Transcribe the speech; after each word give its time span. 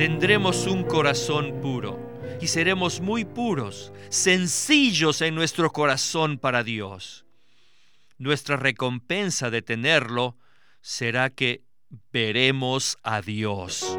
tendremos 0.00 0.66
un 0.66 0.84
corazón 0.84 1.60
puro 1.60 2.00
y 2.40 2.46
seremos 2.46 3.02
muy 3.02 3.26
puros, 3.26 3.92
sencillos 4.08 5.20
en 5.20 5.34
nuestro 5.34 5.70
corazón 5.72 6.38
para 6.38 6.64
Dios. 6.64 7.26
Nuestra 8.16 8.56
recompensa 8.56 9.50
de 9.50 9.60
tenerlo 9.60 10.38
será 10.80 11.28
que 11.28 11.64
veremos 12.14 12.96
a 13.02 13.20
Dios. 13.20 13.98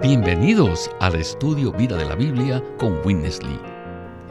Bienvenidos 0.00 0.88
al 1.00 1.16
estudio 1.16 1.72
Vida 1.72 1.96
de 1.96 2.04
la 2.04 2.14
Biblia 2.14 2.62
con 2.78 3.04
Winnesley. 3.04 3.71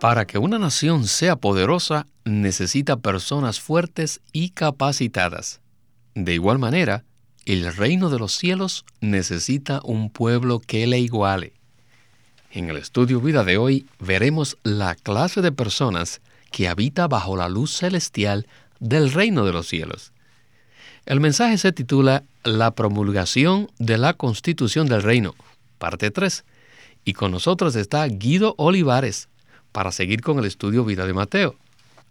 Para 0.00 0.28
que 0.28 0.38
una 0.38 0.60
nación 0.60 1.08
sea 1.08 1.34
poderosa, 1.34 2.06
necesita 2.24 2.98
personas 2.98 3.58
fuertes 3.58 4.20
y 4.32 4.50
capacitadas. 4.50 5.60
De 6.14 6.34
igual 6.34 6.60
manera, 6.60 7.04
el 7.46 7.74
reino 7.74 8.08
de 8.08 8.20
los 8.20 8.32
cielos 8.32 8.84
necesita 9.00 9.80
un 9.82 10.10
pueblo 10.10 10.60
que 10.60 10.86
le 10.86 11.00
iguale. 11.00 11.52
En 12.52 12.70
el 12.70 12.76
estudio 12.76 13.20
vida 13.20 13.42
de 13.42 13.58
hoy 13.58 13.86
veremos 13.98 14.56
la 14.62 14.94
clase 14.94 15.42
de 15.42 15.50
personas 15.50 16.20
que 16.52 16.68
habita 16.68 17.08
bajo 17.08 17.36
la 17.36 17.48
luz 17.48 17.72
celestial 17.72 18.46
del 18.78 19.12
reino 19.12 19.44
de 19.44 19.52
los 19.52 19.66
cielos. 19.66 20.12
El 21.06 21.18
mensaje 21.18 21.58
se 21.58 21.72
titula 21.72 22.22
La 22.44 22.70
promulgación 22.70 23.68
de 23.78 23.98
la 23.98 24.14
Constitución 24.14 24.86
del 24.86 25.02
Reino, 25.02 25.34
parte 25.78 26.12
3, 26.12 26.44
y 27.04 27.14
con 27.14 27.32
nosotros 27.32 27.74
está 27.74 28.06
Guido 28.06 28.54
Olivares, 28.58 29.27
para 29.72 29.92
seguir 29.92 30.22
con 30.22 30.38
el 30.38 30.44
estudio 30.44 30.84
Vida 30.84 31.06
de 31.06 31.14
Mateo. 31.14 31.56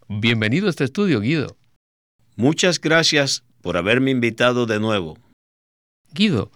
Bienvenido 0.08 0.68
a 0.68 0.70
este 0.70 0.84
estudio, 0.84 1.22
Guido. 1.22 1.58
Muchas 2.36 2.80
gracias 2.80 3.44
por 3.62 3.78
haberme 3.78 4.12
invitado 4.12 4.66
de 4.66 4.80
nuevo. 4.80 5.18
Guido, 6.14 6.52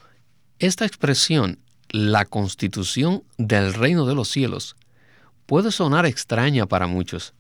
esta 0.60 0.86
expresión, 0.86 1.60
la 1.90 2.26
constitución 2.26 3.24
del 3.38 3.74
reino 3.74 4.06
de 4.06 4.16
los 4.16 4.30
cielos, 4.30 4.76
puede 5.46 5.72
sonar 5.72 6.06
extraña 6.06 6.66
para 6.66 6.88
muchos, 6.88 7.34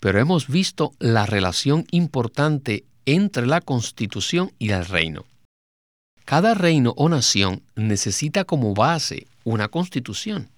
pero 0.00 0.18
hemos 0.18 0.48
visto 0.48 0.92
la 0.98 1.26
relación 1.26 1.86
importante 1.90 2.84
entre 3.06 3.46
la 3.46 3.60
constitución 3.60 4.52
y 4.58 4.70
el 4.70 4.84
reino. 4.86 5.24
Cada 6.24 6.54
reino 6.54 6.94
o 6.96 7.08
nación 7.08 7.62
necesita 7.76 8.44
como 8.44 8.74
base 8.74 9.26
una 9.44 9.68
constitución. 9.68 10.48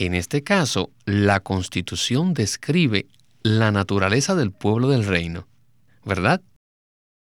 En 0.00 0.14
este 0.14 0.42
caso, 0.42 0.90
la 1.04 1.40
constitución 1.40 2.32
describe 2.32 3.04
la 3.42 3.70
naturaleza 3.70 4.34
del 4.34 4.50
pueblo 4.50 4.88
del 4.88 5.04
reino, 5.04 5.46
¿verdad? 6.06 6.40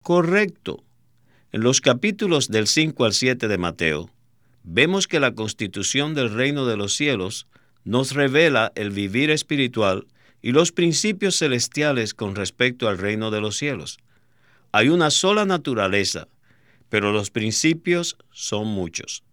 Correcto. 0.03 0.83
En 1.53 1.61
los 1.61 1.79
capítulos 1.79 2.49
del 2.49 2.67
5 2.67 3.05
al 3.05 3.13
7 3.13 3.47
de 3.47 3.57
Mateo, 3.57 4.09
vemos 4.63 5.07
que 5.07 5.21
la 5.21 5.33
constitución 5.33 6.13
del 6.13 6.29
reino 6.33 6.65
de 6.65 6.75
los 6.75 6.93
cielos 6.93 7.47
nos 7.85 8.11
revela 8.11 8.73
el 8.75 8.91
vivir 8.91 9.29
espiritual 9.29 10.05
y 10.41 10.51
los 10.51 10.73
principios 10.73 11.37
celestiales 11.37 12.13
con 12.13 12.35
respecto 12.35 12.89
al 12.89 12.97
reino 12.97 13.31
de 13.31 13.39
los 13.39 13.55
cielos. 13.55 13.97
Hay 14.73 14.89
una 14.89 15.09
sola 15.09 15.45
naturaleza, 15.45 16.27
pero 16.89 17.13
los 17.13 17.31
principios 17.31 18.17
son 18.29 18.67
muchos. 18.67 19.23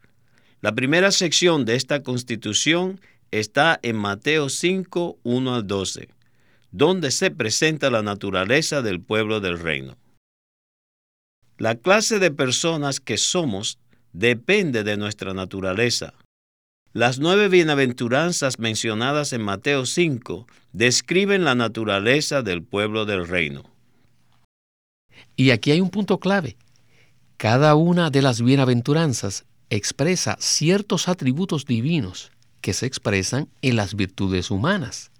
La 0.60 0.72
primera 0.72 1.10
sección 1.10 1.64
de 1.64 1.74
esta 1.74 2.04
constitución 2.04 3.00
está 3.40 3.80
en 3.82 3.96
Mateo 3.96 4.48
5, 4.48 5.18
1 5.22 5.54
al 5.54 5.66
12, 5.66 6.08
donde 6.70 7.10
se 7.10 7.30
presenta 7.32 7.90
la 7.90 8.02
naturaleza 8.02 8.80
del 8.80 9.00
pueblo 9.00 9.40
del 9.40 9.58
reino. 9.58 9.96
La 11.58 11.74
clase 11.74 12.18
de 12.20 12.30
personas 12.30 13.00
que 13.00 13.16
somos 13.16 13.78
depende 14.12 14.84
de 14.84 14.96
nuestra 14.96 15.34
naturaleza. 15.34 16.14
Las 16.92 17.18
nueve 17.18 17.48
bienaventuranzas 17.48 18.60
mencionadas 18.60 19.32
en 19.32 19.42
Mateo 19.42 19.84
5 19.84 20.46
describen 20.72 21.42
la 21.42 21.56
naturaleza 21.56 22.42
del 22.42 22.62
pueblo 22.62 23.04
del 23.04 23.26
reino. 23.26 23.64
Y 25.34 25.50
aquí 25.50 25.72
hay 25.72 25.80
un 25.80 25.90
punto 25.90 26.20
clave. 26.20 26.56
Cada 27.36 27.74
una 27.74 28.10
de 28.10 28.22
las 28.22 28.42
bienaventuranzas 28.42 29.44
expresa 29.70 30.36
ciertos 30.38 31.08
atributos 31.08 31.64
divinos 31.64 32.30
que 32.64 32.72
se 32.72 32.86
expresan 32.86 33.50
en 33.60 33.76
las 33.76 33.94
virtudes 33.94 34.50
humanas. 34.50 35.10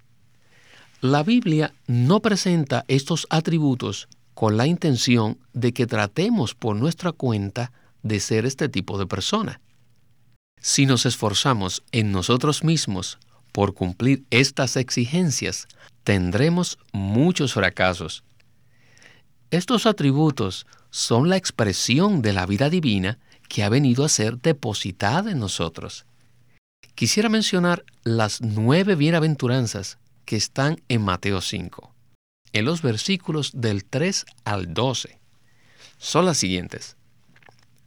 La 0.99 1.21
Biblia 1.21 1.75
no 1.85 2.19
presenta 2.19 2.85
estos 2.87 3.27
atributos 3.29 4.07
con 4.33 4.57
la 4.57 4.65
intención 4.65 5.37
de 5.53 5.71
que 5.71 5.85
tratemos 5.85 6.55
por 6.55 6.75
nuestra 6.75 7.11
cuenta 7.11 7.71
de 8.01 8.19
ser 8.19 8.47
este 8.47 8.67
tipo 8.67 8.97
de 8.97 9.05
persona. 9.05 9.61
Si 10.59 10.87
nos 10.87 11.05
esforzamos 11.05 11.83
en 11.91 12.11
nosotros 12.11 12.63
mismos 12.63 13.19
por 13.51 13.75
cumplir 13.75 14.23
estas 14.31 14.75
exigencias, 14.75 15.67
tendremos 16.03 16.79
muchos 16.93 17.53
fracasos. 17.53 18.23
Estos 19.51 19.85
atributos 19.85 20.65
son 20.89 21.29
la 21.29 21.37
expresión 21.37 22.23
de 22.23 22.33
la 22.33 22.47
vida 22.47 22.71
divina 22.71 23.19
que 23.47 23.63
ha 23.63 23.69
venido 23.69 24.03
a 24.03 24.09
ser 24.09 24.41
depositada 24.41 25.29
en 25.29 25.37
nosotros. 25.37 26.07
Quisiera 26.95 27.27
mencionar 27.27 27.83
las 28.05 28.39
nueve 28.39 28.95
bienaventuranzas 28.95 29.97
que 30.23 30.37
están 30.37 30.81
en 30.87 31.01
Mateo 31.01 31.41
5, 31.41 31.93
en 32.53 32.63
los 32.63 32.81
versículos 32.81 33.51
del 33.53 33.83
3 33.83 34.25
al 34.45 34.73
12. 34.73 35.19
Son 35.97 36.23
las 36.23 36.37
siguientes. 36.37 36.95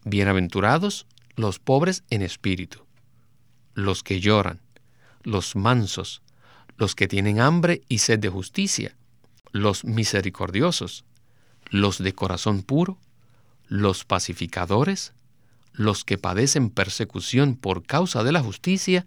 Bienaventurados 0.05 1.07
los 1.37 1.59
pobres 1.59 2.05
en 2.11 2.21
espíritu, 2.21 2.85
los 3.73 4.03
que 4.03 4.21
lloran, 4.21 4.61
los 5.23 5.57
mansos, 5.57 6.21
los 6.77 6.95
que 6.95 7.09
tienen 7.09 7.41
hambre 7.41 7.81
y 7.89 8.01
sed 8.01 8.19
de 8.19 8.29
justicia, 8.29 8.95
los 9.53 9.85
misericordiosos, 9.87 11.07
los 11.71 11.97
de 11.97 12.15
corazón 12.15 12.63
puro, 12.63 12.99
los 13.69 14.05
pacificadores, 14.05 15.15
los 15.73 16.05
que 16.05 16.19
padecen 16.19 16.71
persecución 16.71 17.57
por 17.57 17.85
causa 17.85 18.25
de 18.25 18.33
la 18.33 18.43
justicia 18.43 19.07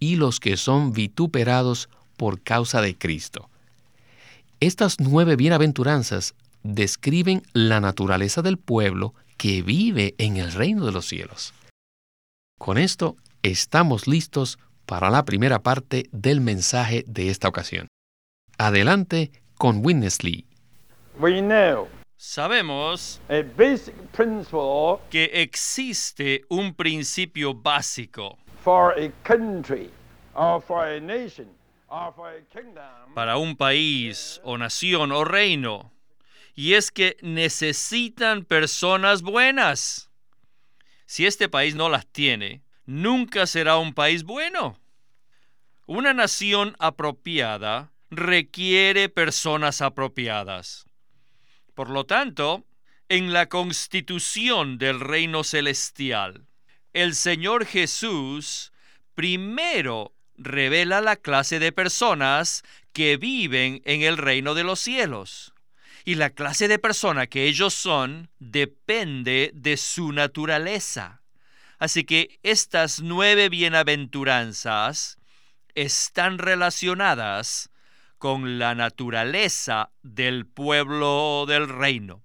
y 0.00 0.16
los 0.16 0.40
que 0.40 0.56
son 0.56 0.92
vituperados 0.92 1.88
por 2.16 2.40
causa 2.40 2.80
de 2.80 2.96
Cristo. 2.96 3.48
Estas 4.60 4.98
nueve 4.98 5.36
bienaventuranzas 5.36 6.34
describen 6.62 7.42
la 7.52 7.80
naturaleza 7.80 8.42
del 8.42 8.58
pueblo 8.58 9.14
que 9.36 9.62
vive 9.62 10.14
en 10.18 10.36
el 10.36 10.52
reino 10.52 10.84
de 10.84 10.92
los 10.92 11.06
cielos. 11.06 11.54
Con 12.58 12.76
esto 12.76 13.16
estamos 13.42 14.08
listos 14.08 14.58
para 14.84 15.10
la 15.10 15.24
primera 15.24 15.60
parte 15.60 16.08
del 16.12 16.40
mensaje 16.40 17.04
de 17.06 17.30
esta 17.30 17.48
ocasión. 17.48 17.86
Adelante 18.58 19.30
con 19.56 19.84
Witness 19.84 20.24
Lee. 20.24 20.44
Sabemos 22.20 23.20
que 25.08 25.30
existe 25.34 26.44
un 26.48 26.74
principio 26.74 27.54
básico 27.54 28.36
para 33.14 33.36
un 33.36 33.56
país 33.56 34.40
o 34.42 34.58
nación 34.58 35.12
o 35.12 35.24
reino, 35.24 35.92
y 36.56 36.74
es 36.74 36.90
que 36.90 37.16
necesitan 37.22 38.44
personas 38.44 39.22
buenas. 39.22 40.10
Si 41.06 41.24
este 41.24 41.48
país 41.48 41.76
no 41.76 41.88
las 41.88 42.04
tiene, 42.08 42.62
nunca 42.84 43.46
será 43.46 43.76
un 43.76 43.94
país 43.94 44.24
bueno. 44.24 44.76
Una 45.86 46.14
nación 46.14 46.74
apropiada 46.80 47.92
requiere 48.10 49.08
personas 49.08 49.80
apropiadas. 49.80 50.87
Por 51.78 51.90
lo 51.90 52.06
tanto, 52.06 52.64
en 53.08 53.32
la 53.32 53.48
constitución 53.48 54.78
del 54.78 54.98
reino 54.98 55.44
celestial, 55.44 56.48
el 56.92 57.14
Señor 57.14 57.66
Jesús 57.66 58.72
primero 59.14 60.12
revela 60.36 61.00
la 61.00 61.14
clase 61.14 61.60
de 61.60 61.70
personas 61.70 62.64
que 62.92 63.16
viven 63.16 63.80
en 63.84 64.02
el 64.02 64.16
reino 64.16 64.54
de 64.54 64.64
los 64.64 64.80
cielos. 64.80 65.54
Y 66.04 66.16
la 66.16 66.30
clase 66.30 66.66
de 66.66 66.80
persona 66.80 67.28
que 67.28 67.44
ellos 67.44 67.74
son 67.74 68.28
depende 68.40 69.52
de 69.54 69.76
su 69.76 70.10
naturaleza. 70.10 71.22
Así 71.78 72.02
que 72.02 72.40
estas 72.42 73.02
nueve 73.02 73.48
bienaventuranzas 73.50 75.16
están 75.76 76.38
relacionadas 76.38 77.67
con 78.18 78.58
la 78.58 78.74
naturaleza 78.74 79.92
del 80.02 80.44
pueblo 80.46 81.44
del 81.46 81.68
reino. 81.68 82.24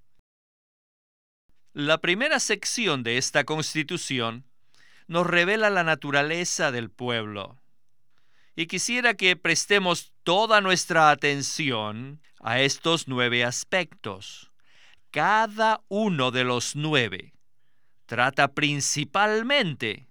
La 1.74 2.00
primera 2.00 2.40
sección 2.40 3.04
de 3.04 3.18
esta 3.18 3.44
constitución 3.46 4.46
nos 5.08 5.28
revela 5.28 5.70
la 5.70 5.84
naturaleza 5.84 6.72
del 6.72 6.90
pueblo. 6.90 7.58
Y 8.56 8.68
quisiera 8.68 9.14
que 9.14 9.36
prestemos 9.36 10.14
toda 10.24 10.62
nuestra 10.62 11.10
atención 11.10 12.22
a 12.40 12.60
estos 12.60 13.08
nueve 13.08 13.44
aspectos. 13.44 14.52
Cada 15.12 15.82
uno 15.90 16.32
de 16.32 16.44
los 16.44 16.76
nueve 16.76 17.34
trata 18.06 18.54
principalmente 18.54 20.08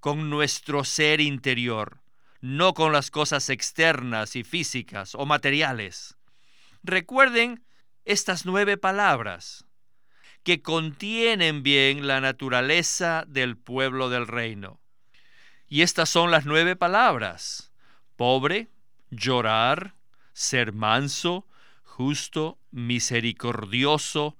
con 0.00 0.30
nuestro 0.30 0.84
ser 0.84 1.20
interior, 1.20 2.03
no 2.44 2.74
con 2.74 2.92
las 2.92 3.10
cosas 3.10 3.48
externas 3.48 4.36
y 4.36 4.44
físicas 4.44 5.14
o 5.14 5.24
materiales. 5.24 6.14
Recuerden 6.82 7.64
estas 8.04 8.44
nueve 8.44 8.76
palabras 8.76 9.64
que 10.42 10.60
contienen 10.60 11.62
bien 11.62 12.06
la 12.06 12.20
naturaleza 12.20 13.24
del 13.26 13.56
pueblo 13.56 14.10
del 14.10 14.26
reino. 14.26 14.78
Y 15.68 15.80
estas 15.80 16.10
son 16.10 16.30
las 16.30 16.44
nueve 16.44 16.76
palabras. 16.76 17.72
Pobre, 18.14 18.68
llorar, 19.08 19.94
ser 20.34 20.74
manso, 20.74 21.46
justo, 21.82 22.58
misericordioso, 22.70 24.36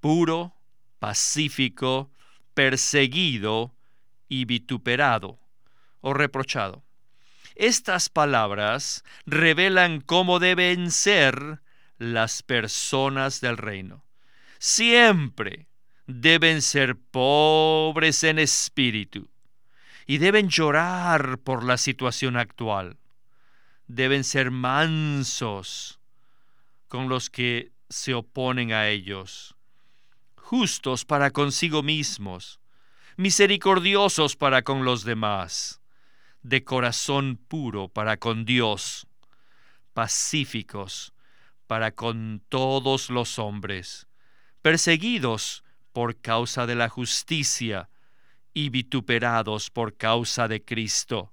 puro, 0.00 0.56
pacífico, 0.98 2.10
perseguido 2.54 3.76
y 4.28 4.44
vituperado 4.44 5.38
o 6.00 6.14
reprochado. 6.14 6.82
Estas 7.58 8.08
palabras 8.08 9.02
revelan 9.26 10.00
cómo 10.00 10.38
deben 10.38 10.92
ser 10.92 11.60
las 11.98 12.44
personas 12.44 13.40
del 13.40 13.56
reino. 13.56 14.04
Siempre 14.60 15.66
deben 16.06 16.62
ser 16.62 16.94
pobres 16.94 18.22
en 18.22 18.38
espíritu 18.38 19.28
y 20.06 20.18
deben 20.18 20.50
llorar 20.50 21.38
por 21.38 21.64
la 21.64 21.78
situación 21.78 22.36
actual. 22.36 22.96
Deben 23.88 24.22
ser 24.22 24.52
mansos 24.52 25.98
con 26.86 27.08
los 27.08 27.28
que 27.28 27.72
se 27.88 28.14
oponen 28.14 28.72
a 28.72 28.86
ellos, 28.86 29.56
justos 30.36 31.04
para 31.04 31.32
consigo 31.32 31.82
mismos, 31.82 32.60
misericordiosos 33.16 34.36
para 34.36 34.62
con 34.62 34.84
los 34.84 35.02
demás 35.02 35.80
de 36.42 36.64
corazón 36.64 37.36
puro 37.36 37.88
para 37.88 38.16
con 38.16 38.44
Dios, 38.44 39.06
pacíficos 39.92 41.12
para 41.66 41.92
con 41.92 42.42
todos 42.48 43.10
los 43.10 43.38
hombres, 43.38 44.06
perseguidos 44.62 45.64
por 45.92 46.20
causa 46.20 46.66
de 46.66 46.74
la 46.74 46.88
justicia 46.88 47.88
y 48.54 48.70
vituperados 48.70 49.70
por 49.70 49.96
causa 49.96 50.48
de 50.48 50.64
Cristo. 50.64 51.32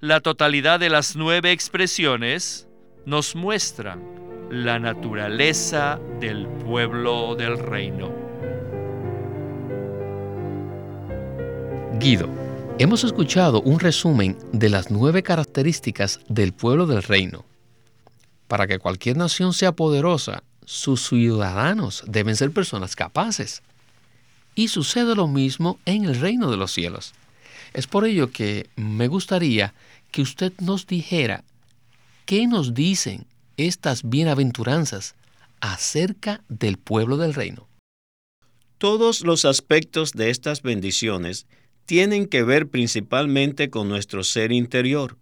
La 0.00 0.20
totalidad 0.20 0.80
de 0.80 0.90
las 0.90 1.16
nueve 1.16 1.52
expresiones 1.52 2.68
nos 3.06 3.34
muestran 3.34 4.02
la 4.50 4.78
naturaleza 4.78 5.98
del 6.20 6.46
pueblo 6.46 7.34
del 7.36 7.58
reino. 7.58 8.12
Guido, 11.98 12.28
Hemos 12.78 13.04
escuchado 13.04 13.60
un 13.60 13.78
resumen 13.78 14.38
de 14.52 14.70
las 14.70 14.90
nueve 14.90 15.22
características 15.22 16.20
del 16.28 16.52
pueblo 16.52 16.86
del 16.86 17.02
reino. 17.02 17.44
Para 18.48 18.66
que 18.66 18.78
cualquier 18.78 19.18
nación 19.18 19.52
sea 19.52 19.72
poderosa, 19.72 20.42
sus 20.64 21.06
ciudadanos 21.06 22.02
deben 22.06 22.34
ser 22.34 22.50
personas 22.50 22.96
capaces. 22.96 23.62
Y 24.54 24.68
sucede 24.68 25.14
lo 25.14 25.28
mismo 25.28 25.78
en 25.84 26.06
el 26.06 26.18
reino 26.18 26.50
de 26.50 26.56
los 26.56 26.72
cielos. 26.72 27.12
Es 27.74 27.86
por 27.86 28.06
ello 28.06 28.32
que 28.32 28.68
me 28.74 29.06
gustaría 29.06 29.74
que 30.10 30.22
usted 30.22 30.52
nos 30.58 30.86
dijera 30.86 31.44
qué 32.24 32.46
nos 32.46 32.72
dicen 32.72 33.26
estas 33.58 34.08
bienaventuranzas 34.08 35.14
acerca 35.60 36.40
del 36.48 36.78
pueblo 36.78 37.18
del 37.18 37.34
reino. 37.34 37.68
Todos 38.78 39.20
los 39.20 39.44
aspectos 39.44 40.12
de 40.12 40.30
estas 40.30 40.62
bendiciones 40.62 41.46
tienen 41.86 42.26
que 42.26 42.42
ver 42.42 42.68
principalmente 42.68 43.70
con 43.70 43.88
nuestro 43.88 44.24
ser 44.24 44.52
interior. 44.52 45.16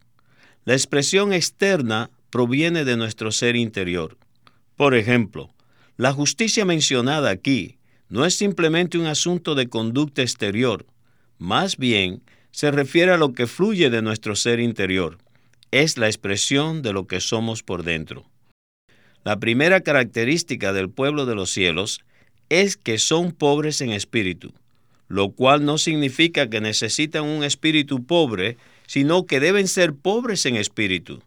La 0.64 0.74
expresión 0.74 1.32
externa 1.32 2.10
proviene 2.30 2.84
de 2.84 2.96
nuestro 2.96 3.32
ser 3.32 3.56
interior. 3.56 4.16
Por 4.76 4.94
ejemplo, 4.94 5.50
la 5.96 6.12
justicia 6.12 6.64
mencionada 6.64 7.30
aquí 7.30 7.78
no 8.08 8.24
es 8.24 8.34
simplemente 8.36 8.98
un 8.98 9.06
asunto 9.06 9.54
de 9.54 9.68
conducta 9.68 10.22
exterior, 10.22 10.86
más 11.38 11.76
bien 11.76 12.22
se 12.50 12.70
refiere 12.70 13.12
a 13.12 13.16
lo 13.16 13.32
que 13.32 13.46
fluye 13.46 13.90
de 13.90 14.02
nuestro 14.02 14.36
ser 14.36 14.60
interior. 14.60 15.18
Es 15.70 15.96
la 15.96 16.06
expresión 16.06 16.82
de 16.82 16.92
lo 16.92 17.06
que 17.06 17.20
somos 17.20 17.62
por 17.62 17.84
dentro. 17.84 18.26
La 19.22 19.38
primera 19.38 19.80
característica 19.82 20.72
del 20.72 20.90
pueblo 20.90 21.26
de 21.26 21.34
los 21.34 21.50
cielos 21.50 22.00
es 22.48 22.76
que 22.76 22.98
son 22.98 23.32
pobres 23.32 23.80
en 23.80 23.90
espíritu 23.90 24.52
lo 25.10 25.32
cual 25.32 25.64
no 25.64 25.76
significa 25.76 26.48
que 26.48 26.60
necesitan 26.60 27.24
un 27.24 27.42
espíritu 27.42 28.06
pobre, 28.06 28.58
sino 28.86 29.26
que 29.26 29.40
deben 29.40 29.66
ser 29.66 29.92
pobres 29.92 30.46
en 30.46 30.54
espíritu. 30.54 31.20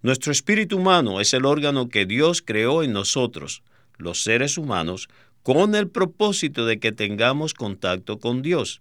Nuestro 0.00 0.32
espíritu 0.32 0.78
humano 0.78 1.20
es 1.20 1.34
el 1.34 1.44
órgano 1.44 1.90
que 1.90 2.06
Dios 2.06 2.40
creó 2.40 2.82
en 2.82 2.94
nosotros, 2.94 3.62
los 3.98 4.22
seres 4.22 4.56
humanos, 4.56 5.08
con 5.42 5.74
el 5.74 5.88
propósito 5.88 6.64
de 6.64 6.80
que 6.80 6.92
tengamos 6.92 7.52
contacto 7.52 8.20
con 8.20 8.40
Dios 8.40 8.80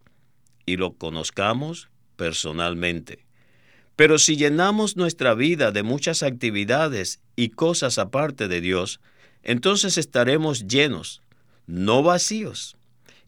y 0.66 0.78
lo 0.78 0.94
conozcamos 0.94 1.90
personalmente. 2.16 3.26
Pero 3.98 4.20
si 4.20 4.38
llenamos 4.38 4.96
nuestra 4.96 5.34
vida 5.34 5.74
de 5.74 5.84
muchas 5.84 6.24
actividades 6.24 7.20
y 7.36 7.50
cosas 7.50 7.98
aparte 7.98 8.48
de 8.48 8.62
Dios, 8.62 9.02
entonces 9.44 9.98
estaremos 9.98 10.66
llenos, 10.66 11.22
no 11.68 12.04
vacíos 12.04 12.78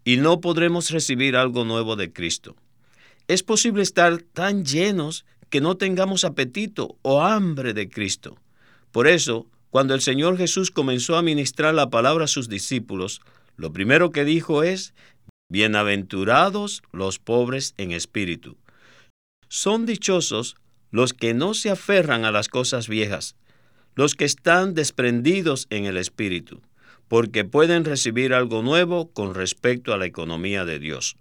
y 0.08 0.16
no 0.16 0.40
podremos 0.40 0.90
recibir 0.92 1.36
algo 1.36 1.66
nuevo 1.66 1.98
de 1.98 2.14
Cristo. 2.14 2.56
Es 3.28 3.44
posible 3.44 3.84
estar 3.84 4.22
tan 4.22 4.64
llenos 4.64 5.26
que 5.50 5.60
no 5.60 5.76
tengamos 5.76 6.24
apetito 6.24 6.98
o 7.02 7.22
hambre 7.22 7.74
de 7.74 7.90
Cristo. 7.90 8.38
Por 8.94 9.10
eso, 9.10 9.48
cuando 9.70 9.94
el 9.94 10.00
Señor 10.00 10.38
Jesús 10.38 10.72
comenzó 10.72 11.18
a 11.18 11.22
ministrar 11.22 11.74
la 11.74 11.90
palabra 11.90 12.24
a 12.24 12.30
sus 12.30 12.48
discípulos, 12.48 13.20
lo 13.58 13.74
primero 13.74 14.12
que 14.12 14.24
dijo 14.24 14.64
es, 14.64 14.94
Bienaventurados 15.50 16.84
los 16.94 17.20
pobres 17.20 17.74
en 17.76 17.92
espíritu. 17.92 18.56
Son 19.50 19.86
dichosos 19.86 20.56
los 20.90 21.12
que 21.12 21.34
no 21.34 21.54
se 21.54 21.70
aferran 21.70 22.24
a 22.24 22.32
las 22.32 22.48
cosas 22.48 22.88
viejas, 22.88 23.36
los 23.94 24.16
que 24.16 24.24
están 24.24 24.74
desprendidos 24.74 25.68
en 25.70 25.84
el 25.84 25.98
espíritu 25.98 26.62
porque 27.08 27.46
pueden 27.46 27.86
recibir 27.86 28.34
algo 28.34 28.62
nuevo 28.62 29.12
con 29.12 29.34
respecto 29.34 29.94
a 29.94 29.98
la 29.98 30.06
economía 30.06 30.66
de 30.66 30.80
Dios. 30.80 31.16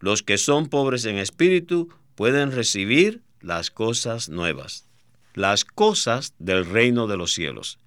Los 0.00 0.22
que 0.22 0.38
son 0.38 0.68
pobres 0.68 1.04
en 1.04 1.18
espíritu 1.18 1.88
pueden 2.14 2.52
recibir 2.52 3.22
las 3.40 3.70
cosas 3.70 4.28
nuevas, 4.28 4.86
las 5.34 5.64
cosas 5.64 6.34
del 6.38 6.66
reino 6.66 7.06
de 7.06 7.16
los 7.16 7.32
cielos. 7.32 7.78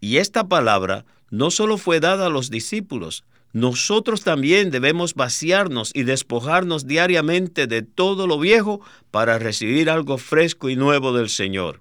Y 0.00 0.18
esta 0.18 0.48
palabra 0.48 1.04
no 1.30 1.50
solo 1.50 1.76
fue 1.78 2.00
dada 2.00 2.26
a 2.26 2.30
los 2.30 2.50
discípulos, 2.50 3.24
nosotros 3.52 4.22
también 4.22 4.70
debemos 4.70 5.14
vaciarnos 5.14 5.90
y 5.94 6.02
despojarnos 6.02 6.86
diariamente 6.86 7.66
de 7.66 7.82
todo 7.82 8.26
lo 8.26 8.38
viejo 8.38 8.80
para 9.10 9.38
recibir 9.38 9.88
algo 9.88 10.18
fresco 10.18 10.68
y 10.68 10.76
nuevo 10.76 11.12
del 11.14 11.30
Señor. 11.30 11.80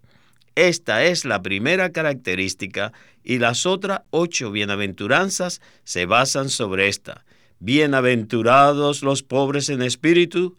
Esta 0.55 1.03
es 1.03 1.25
la 1.25 1.41
primera 1.41 1.91
característica 1.91 2.93
y 3.24 3.39
las 3.39 3.65
otras 3.65 4.03
ocho 4.09 4.51
bienaventuranzas 4.51 5.62
se 5.83 6.05
basan 6.05 6.50
sobre 6.50 6.88
esta. 6.88 7.25
Bienaventurados 7.59 9.03
los 9.03 9.21
pobres 9.21 9.69
en 9.69 9.81
espíritu, 9.81 10.57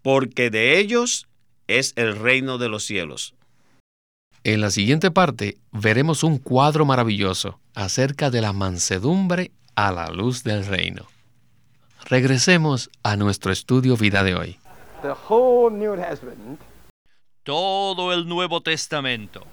porque 0.00 0.48
de 0.48 0.78
ellos 0.78 1.28
es 1.66 1.92
el 1.96 2.16
reino 2.16 2.56
de 2.56 2.70
los 2.70 2.84
cielos. 2.84 3.34
En 4.42 4.60
la 4.62 4.70
siguiente 4.70 5.10
parte 5.10 5.58
veremos 5.70 6.22
un 6.22 6.38
cuadro 6.38 6.86
maravilloso 6.86 7.60
acerca 7.74 8.30
de 8.30 8.40
la 8.40 8.54
mansedumbre 8.54 9.50
a 9.74 9.92
la 9.92 10.08
luz 10.08 10.44
del 10.44 10.64
reino. 10.64 11.06
Regresemos 12.08 12.88
a 13.02 13.16
nuestro 13.16 13.52
estudio 13.52 13.96
vida 13.96 14.22
de 14.22 14.34
hoy. 14.34 14.58
Todo 17.46 18.12
el 18.12 18.26
Nuevo 18.26 18.60
Testamento 18.60 19.46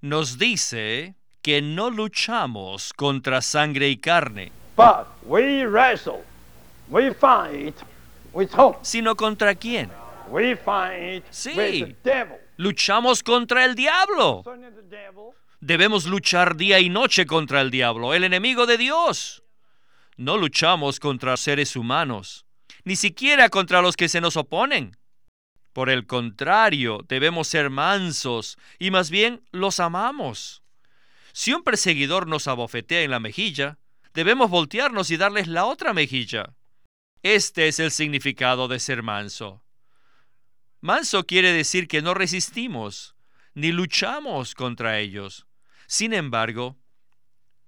nos 0.00 0.36
dice 0.36 1.14
que 1.42 1.62
no 1.62 1.90
luchamos 1.90 2.92
contra 2.92 3.40
sangre 3.40 3.88
y 3.88 3.98
carne, 3.98 4.50
sino 8.82 9.14
contra 9.14 9.54
quién. 9.54 9.92
Sí. 11.30 11.96
Luchamos 12.56 13.22
contra 13.22 13.64
el 13.64 13.76
diablo. 13.76 14.42
Debemos 15.60 16.06
luchar 16.06 16.56
día 16.56 16.80
y 16.80 16.88
noche 16.88 17.26
contra 17.26 17.60
el 17.60 17.70
diablo, 17.70 18.12
el 18.12 18.24
enemigo 18.24 18.66
de 18.66 18.76
Dios. 18.76 19.44
No 20.16 20.36
luchamos 20.36 20.98
contra 20.98 21.36
seres 21.36 21.76
humanos, 21.76 22.45
ni 22.86 22.94
siquiera 22.94 23.48
contra 23.48 23.82
los 23.82 23.96
que 23.96 24.08
se 24.08 24.20
nos 24.20 24.36
oponen. 24.36 24.96
Por 25.72 25.90
el 25.90 26.06
contrario, 26.06 27.04
debemos 27.08 27.48
ser 27.48 27.68
mansos 27.68 28.58
y 28.78 28.92
más 28.92 29.10
bien 29.10 29.42
los 29.50 29.80
amamos. 29.80 30.62
Si 31.32 31.52
un 31.52 31.64
perseguidor 31.64 32.28
nos 32.28 32.46
abofetea 32.46 33.02
en 33.02 33.10
la 33.10 33.18
mejilla, 33.18 33.76
debemos 34.14 34.50
voltearnos 34.50 35.10
y 35.10 35.16
darles 35.16 35.48
la 35.48 35.64
otra 35.64 35.92
mejilla. 35.94 36.54
Este 37.24 37.66
es 37.66 37.80
el 37.80 37.90
significado 37.90 38.68
de 38.68 38.78
ser 38.78 39.02
manso. 39.02 39.64
Manso 40.80 41.26
quiere 41.26 41.52
decir 41.52 41.88
que 41.88 42.02
no 42.02 42.14
resistimos, 42.14 43.16
ni 43.54 43.72
luchamos 43.72 44.54
contra 44.54 45.00
ellos. 45.00 45.48
Sin 45.88 46.14
embargo, 46.14 46.78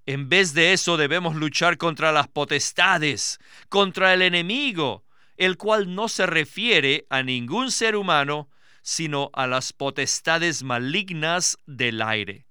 en 0.06 0.28
vez 0.28 0.54
de 0.54 0.72
eso 0.72 0.96
debemos 0.96 1.34
luchar 1.34 1.76
contra 1.76 2.12
las 2.12 2.28
potestades, 2.28 3.40
contra 3.68 4.14
el 4.14 4.22
enemigo, 4.22 5.04
el 5.38 5.56
cual 5.56 5.94
no 5.94 6.08
se 6.08 6.26
refiere 6.26 7.06
a 7.08 7.22
ningún 7.22 7.70
ser 7.70 7.96
humano, 7.96 8.50
sino 8.82 9.30
a 9.32 9.46
las 9.46 9.72
potestades 9.72 10.62
malignas 10.62 11.58
del 11.66 12.02
aire. 12.02 12.46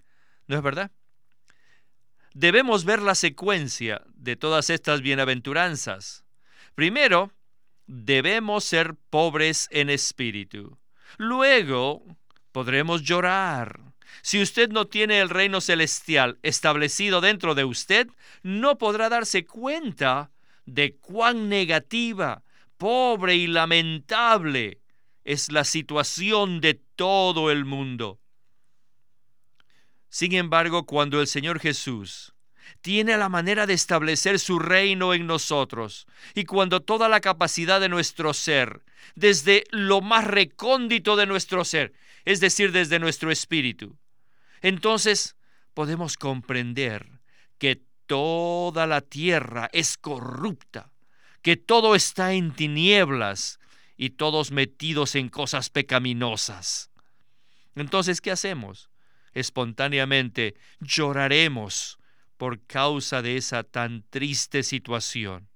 ¿No 0.48 0.56
es 0.56 0.64
verdad? 0.64 0.92
Debemos 2.34 2.86
ver 2.86 3.02
la 3.02 3.16
secuencia 3.16 4.02
de 4.14 4.36
todas 4.36 4.70
estas 4.70 5.02
bienaventuranzas. 5.02 6.24
Primero, 6.76 7.32
debemos 7.88 8.64
ser 8.64 8.96
pobres 9.10 9.68
en 9.72 9.90
espíritu. 9.90 10.78
Luego, 11.18 12.04
podremos 12.52 13.04
llorar. 13.04 13.82
Si 14.22 14.42
usted 14.42 14.70
no 14.70 14.88
tiene 14.88 15.20
el 15.20 15.30
reino 15.30 15.60
celestial 15.60 16.38
establecido 16.44 17.20
dentro 17.20 17.56
de 17.56 17.66
usted, 17.66 18.08
no 18.44 18.78
podrá 18.78 19.10
darse 19.10 19.46
cuenta 19.46 20.32
de 20.66 20.96
cuán 20.96 21.50
negativa, 21.50 22.44
pobre 22.78 23.36
y 23.36 23.48
lamentable 23.48 24.82
es 25.24 25.52
la 25.52 25.64
situación 25.64 26.62
de 26.62 26.76
todo 26.76 27.52
el 27.52 27.66
mundo. 27.66 28.20
Sin 30.10 30.34
embargo, 30.34 30.86
cuando 30.86 31.20
el 31.20 31.28
Señor 31.28 31.60
Jesús 31.60 32.34
tiene 32.82 33.18
la 33.18 33.30
manera 33.30 33.66
de 33.66 33.74
establecer 33.74 34.40
su 34.40 34.60
reino 34.60 35.14
en 35.14 35.28
nosotros, 35.28 36.08
y 36.34 36.46
cuando 36.46 36.82
toda 36.82 37.10
la 37.10 37.22
capacidad 37.22 37.80
de 37.80 37.90
nuestro 37.90 38.34
ser, 38.34 38.84
desde 39.16 39.66
lo 39.72 40.02
más 40.02 40.26
recóndito 40.26 41.16
de 41.16 41.26
nuestro 41.26 41.66
ser, 41.66 41.94
es 42.26 42.40
decir, 42.40 42.72
desde 42.72 43.00
nuestro 43.00 43.32
espíritu, 43.32 43.98
entonces 44.62 45.36
podemos 45.74 46.18
comprender 46.18 47.20
que 47.58 47.82
toda 48.06 48.88
la 48.88 49.02
tierra 49.02 49.70
es 49.74 49.98
corrupta, 49.98 50.92
que 51.48 51.56
todo 51.56 51.96
está 51.96 52.34
en 52.34 52.52
tinieblas 52.52 53.58
y 53.96 54.10
todos 54.10 54.52
metidos 54.52 55.16
en 55.16 55.30
cosas 55.30 55.70
pecaminosas. 55.70 56.92
Entonces, 57.74 58.20
¿qué 58.20 58.32
hacemos? 58.32 58.90
Espontáneamente 59.32 60.56
lloraremos 60.82 62.00
por 62.36 62.60
causa 62.66 63.22
de 63.22 63.38
esa 63.38 63.64
tan 63.64 64.04
triste 64.10 64.62
situación. 64.62 65.48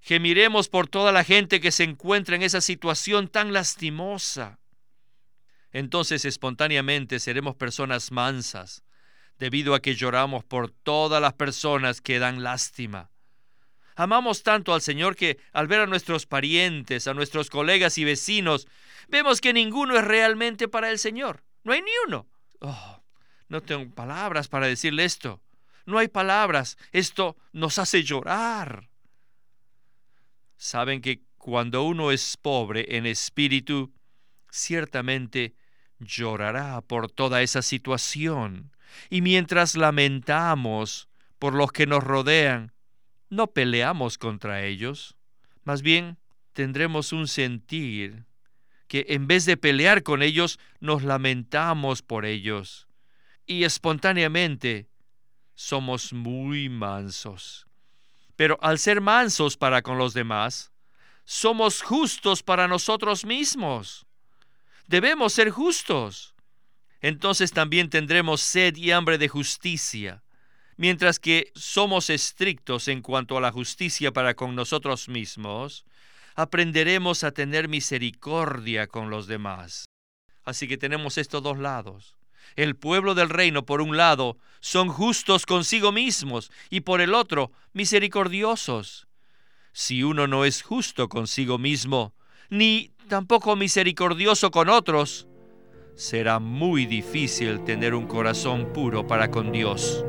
Gemiremos 0.00 0.70
por 0.70 0.88
toda 0.88 1.12
la 1.12 1.22
gente 1.22 1.60
que 1.60 1.70
se 1.70 1.84
encuentra 1.84 2.36
en 2.36 2.42
esa 2.42 2.62
situación 2.62 3.28
tan 3.28 3.52
lastimosa. 3.52 4.58
Entonces 5.70 6.24
espontáneamente 6.24 7.20
seremos 7.20 7.56
personas 7.56 8.10
mansas, 8.10 8.84
debido 9.38 9.74
a 9.74 9.82
que 9.82 9.96
lloramos 9.96 10.44
por 10.44 10.70
todas 10.70 11.20
las 11.20 11.34
personas 11.34 12.00
que 12.00 12.18
dan 12.18 12.42
lástima. 12.42 13.10
Amamos 13.96 14.42
tanto 14.42 14.74
al 14.74 14.82
Señor 14.82 15.16
que 15.16 15.38
al 15.52 15.66
ver 15.68 15.80
a 15.80 15.86
nuestros 15.86 16.26
parientes, 16.26 17.08
a 17.08 17.14
nuestros 17.14 17.48
colegas 17.48 17.96
y 17.96 18.04
vecinos, 18.04 18.68
vemos 19.08 19.40
que 19.40 19.54
ninguno 19.54 19.96
es 19.96 20.04
realmente 20.04 20.68
para 20.68 20.90
el 20.90 20.98
Señor. 20.98 21.42
No 21.64 21.72
hay 21.72 21.80
ni 21.80 21.90
uno. 22.06 22.26
Oh, 22.60 23.02
no 23.48 23.62
tengo 23.62 23.92
palabras 23.94 24.48
para 24.48 24.66
decirle 24.66 25.04
esto. 25.04 25.40
No 25.86 25.98
hay 25.98 26.08
palabras. 26.08 26.76
Esto 26.92 27.36
nos 27.52 27.78
hace 27.78 28.02
llorar. 28.02 28.90
Saben 30.58 31.00
que 31.00 31.22
cuando 31.38 31.82
uno 31.82 32.12
es 32.12 32.36
pobre 32.36 32.96
en 32.96 33.06
espíritu, 33.06 33.92
ciertamente 34.50 35.54
llorará 35.98 36.82
por 36.82 37.10
toda 37.10 37.40
esa 37.40 37.62
situación. 37.62 38.72
Y 39.08 39.22
mientras 39.22 39.74
lamentamos 39.74 41.08
por 41.38 41.54
los 41.54 41.72
que 41.72 41.86
nos 41.86 42.02
rodean, 42.02 42.72
no 43.36 43.46
peleamos 43.48 44.18
contra 44.18 44.64
ellos. 44.64 45.16
Más 45.64 45.82
bien 45.82 46.18
tendremos 46.52 47.12
un 47.12 47.28
sentir 47.28 48.24
que 48.88 49.06
en 49.08 49.26
vez 49.26 49.44
de 49.44 49.56
pelear 49.56 50.02
con 50.02 50.22
ellos, 50.22 50.58
nos 50.80 51.02
lamentamos 51.02 52.02
por 52.02 52.24
ellos. 52.24 52.86
Y 53.46 53.64
espontáneamente 53.64 54.88
somos 55.54 56.12
muy 56.12 56.68
mansos. 56.68 57.66
Pero 58.36 58.58
al 58.62 58.78
ser 58.78 59.00
mansos 59.00 59.56
para 59.56 59.82
con 59.82 59.98
los 59.98 60.14
demás, 60.14 60.72
somos 61.24 61.82
justos 61.82 62.42
para 62.42 62.68
nosotros 62.68 63.24
mismos. 63.24 64.06
Debemos 64.86 65.32
ser 65.32 65.50
justos. 65.50 66.34
Entonces 67.00 67.52
también 67.52 67.90
tendremos 67.90 68.40
sed 68.40 68.76
y 68.76 68.92
hambre 68.92 69.18
de 69.18 69.28
justicia. 69.28 70.22
Mientras 70.76 71.18
que 71.18 71.50
somos 71.54 72.10
estrictos 72.10 72.88
en 72.88 73.00
cuanto 73.00 73.38
a 73.38 73.40
la 73.40 73.50
justicia 73.50 74.12
para 74.12 74.34
con 74.34 74.54
nosotros 74.54 75.08
mismos, 75.08 75.86
aprenderemos 76.34 77.24
a 77.24 77.32
tener 77.32 77.68
misericordia 77.68 78.86
con 78.86 79.08
los 79.08 79.26
demás. 79.26 79.86
Así 80.44 80.68
que 80.68 80.76
tenemos 80.76 81.16
estos 81.16 81.42
dos 81.42 81.58
lados. 81.58 82.14
El 82.56 82.76
pueblo 82.76 83.14
del 83.14 83.30
reino, 83.30 83.64
por 83.64 83.80
un 83.80 83.96
lado, 83.96 84.36
son 84.60 84.88
justos 84.88 85.46
consigo 85.46 85.92
mismos 85.92 86.52
y 86.70 86.80
por 86.80 87.00
el 87.00 87.14
otro, 87.14 87.52
misericordiosos. 87.72 89.08
Si 89.72 90.02
uno 90.02 90.26
no 90.26 90.44
es 90.44 90.62
justo 90.62 91.08
consigo 91.08 91.58
mismo, 91.58 92.14
ni 92.50 92.92
tampoco 93.08 93.56
misericordioso 93.56 94.50
con 94.50 94.68
otros, 94.68 95.26
será 95.96 96.38
muy 96.38 96.86
difícil 96.86 97.64
tener 97.64 97.94
un 97.94 98.06
corazón 98.06 98.72
puro 98.72 99.06
para 99.06 99.30
con 99.30 99.52
Dios. 99.52 100.04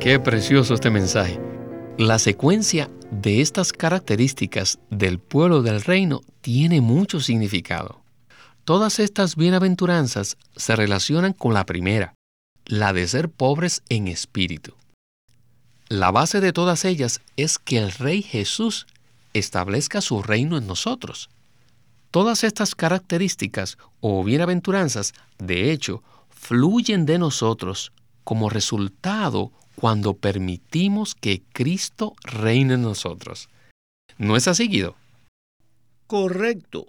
Qué 0.00 0.18
precioso 0.18 0.72
este 0.72 0.88
mensaje. 0.88 1.38
La 1.98 2.18
secuencia 2.18 2.88
de 3.10 3.42
estas 3.42 3.74
características 3.74 4.78
del 4.88 5.18
pueblo 5.18 5.60
del 5.60 5.82
reino 5.82 6.22
tiene 6.40 6.80
mucho 6.80 7.20
significado. 7.20 8.00
Todas 8.64 8.98
estas 8.98 9.36
bienaventuranzas 9.36 10.38
se 10.56 10.74
relacionan 10.74 11.34
con 11.34 11.52
la 11.52 11.66
primera, 11.66 12.14
la 12.64 12.94
de 12.94 13.06
ser 13.06 13.28
pobres 13.28 13.82
en 13.90 14.08
espíritu. 14.08 14.72
La 15.90 16.10
base 16.10 16.40
de 16.40 16.54
todas 16.54 16.86
ellas 16.86 17.20
es 17.36 17.58
que 17.58 17.76
el 17.76 17.92
Rey 17.92 18.22
Jesús 18.22 18.86
establezca 19.34 20.00
su 20.00 20.22
reino 20.22 20.56
en 20.56 20.66
nosotros. 20.66 21.28
Todas 22.10 22.42
estas 22.42 22.74
características 22.74 23.76
o 24.00 24.24
bienaventuranzas, 24.24 25.12
de 25.38 25.72
hecho, 25.72 26.02
fluyen 26.30 27.04
de 27.04 27.18
nosotros 27.18 27.92
como 28.24 28.48
resultado 28.48 29.52
cuando 29.80 30.12
permitimos 30.12 31.14
que 31.14 31.40
Cristo 31.54 32.12
reine 32.22 32.74
en 32.74 32.82
nosotros. 32.82 33.48
¿No 34.18 34.36
es 34.36 34.46
así, 34.46 34.68
Guido? 34.68 34.94
Correcto. 36.06 36.86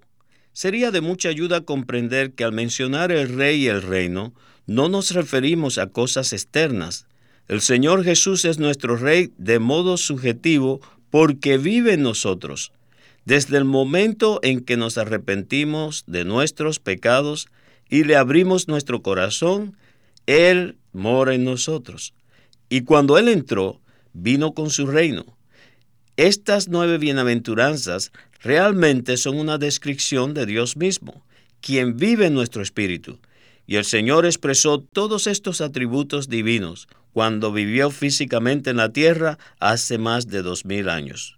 Sería 0.51 0.91
de 0.91 0.99
mucha 0.99 1.29
ayuda 1.29 1.61
comprender 1.61 2.33
que 2.33 2.43
al 2.43 2.51
mencionar 2.51 3.13
el 3.13 3.29
rey 3.29 3.63
y 3.63 3.67
el 3.67 3.81
reino, 3.81 4.33
no 4.67 4.89
nos 4.89 5.11
referimos 5.11 5.77
a 5.77 5.87
cosas 5.87 6.33
externas. 6.33 7.05
El 7.47 7.61
Señor 7.61 8.03
Jesús 8.03 8.43
es 8.43 8.59
nuestro 8.59 8.97
rey 8.97 9.31
de 9.37 9.59
modo 9.59 9.95
subjetivo 9.95 10.81
porque 11.09 11.57
vive 11.57 11.93
en 11.93 12.03
nosotros. 12.03 12.73
Desde 13.23 13.55
el 13.55 13.63
momento 13.63 14.41
en 14.43 14.65
que 14.65 14.75
nos 14.75 14.97
arrepentimos 14.97 16.03
de 16.07 16.25
nuestros 16.25 16.79
pecados 16.79 17.47
y 17.89 18.03
le 18.03 18.17
abrimos 18.17 18.67
nuestro 18.67 19.01
corazón, 19.01 19.77
Él 20.25 20.75
mora 20.91 21.33
en 21.33 21.45
nosotros. 21.45 22.13
Y 22.71 22.83
cuando 22.83 23.17
Él 23.17 23.27
entró, 23.27 23.81
vino 24.13 24.53
con 24.53 24.69
su 24.69 24.87
reino. 24.87 25.37
Estas 26.15 26.69
nueve 26.69 26.97
bienaventuranzas 26.99 28.13
realmente 28.39 29.17
son 29.17 29.37
una 29.37 29.57
descripción 29.57 30.33
de 30.33 30.45
Dios 30.45 30.77
mismo, 30.77 31.25
quien 31.59 31.97
vive 31.97 32.27
en 32.27 32.33
nuestro 32.33 32.61
espíritu. 32.61 33.19
Y 33.67 33.75
el 33.75 33.83
Señor 33.83 34.25
expresó 34.25 34.79
todos 34.79 35.27
estos 35.27 35.59
atributos 35.59 36.29
divinos 36.29 36.87
cuando 37.11 37.51
vivió 37.51 37.91
físicamente 37.91 38.69
en 38.69 38.77
la 38.77 38.93
tierra 38.93 39.37
hace 39.59 39.97
más 39.97 40.29
de 40.29 40.41
dos 40.41 40.63
mil 40.63 40.87
años. 40.87 41.37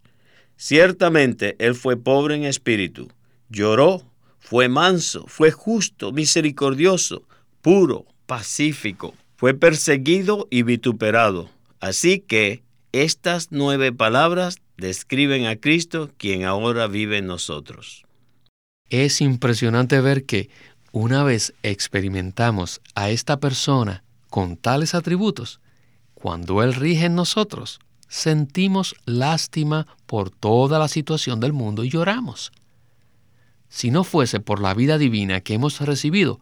Ciertamente 0.55 1.55
Él 1.57 1.73
fue 1.73 1.97
pobre 1.97 2.35
en 2.35 2.43
espíritu, 2.43 3.07
lloró, 3.49 4.03
fue 4.39 4.69
manso, 4.69 5.25
fue 5.27 5.49
justo, 5.49 6.11
misericordioso, 6.11 7.23
puro, 7.63 8.05
pacífico, 8.27 9.15
fue 9.35 9.53
perseguido 9.53 10.47
y 10.49 10.63
vituperado. 10.63 11.49
Así 11.79 12.19
que 12.19 12.63
estas 12.91 13.49
nueve 13.51 13.91
palabras 13.91 14.59
describen 14.77 15.45
a 15.45 15.55
Cristo, 15.55 16.11
quien 16.17 16.45
ahora 16.45 16.87
vive 16.87 17.17
en 17.17 17.27
nosotros. 17.27 18.05
Es 18.89 19.21
impresionante 19.21 19.99
ver 20.01 20.25
que 20.25 20.49
una 20.91 21.23
vez 21.23 21.53
experimentamos 21.63 22.81
a 22.93 23.09
esta 23.09 23.39
persona 23.39 24.03
con 24.29 24.57
tales 24.57 24.93
atributos, 24.93 25.59
cuando 26.13 26.63
Él 26.63 26.73
rige 26.73 27.05
en 27.05 27.15
nosotros, 27.15 27.79
sentimos 28.07 28.95
lástima 29.05 29.87
por 30.05 30.29
toda 30.29 30.77
la 30.77 30.87
situación 30.87 31.39
del 31.39 31.51
mundo 31.51 31.83
y 31.83 31.89
lloramos. 31.89 32.51
Si 33.69 33.89
no 33.89 34.03
fuese 34.03 34.39
por 34.39 34.61
la 34.61 34.75
vida 34.75 34.99
divina 34.99 35.41
que 35.41 35.55
hemos 35.55 35.81
recibido, 35.81 36.39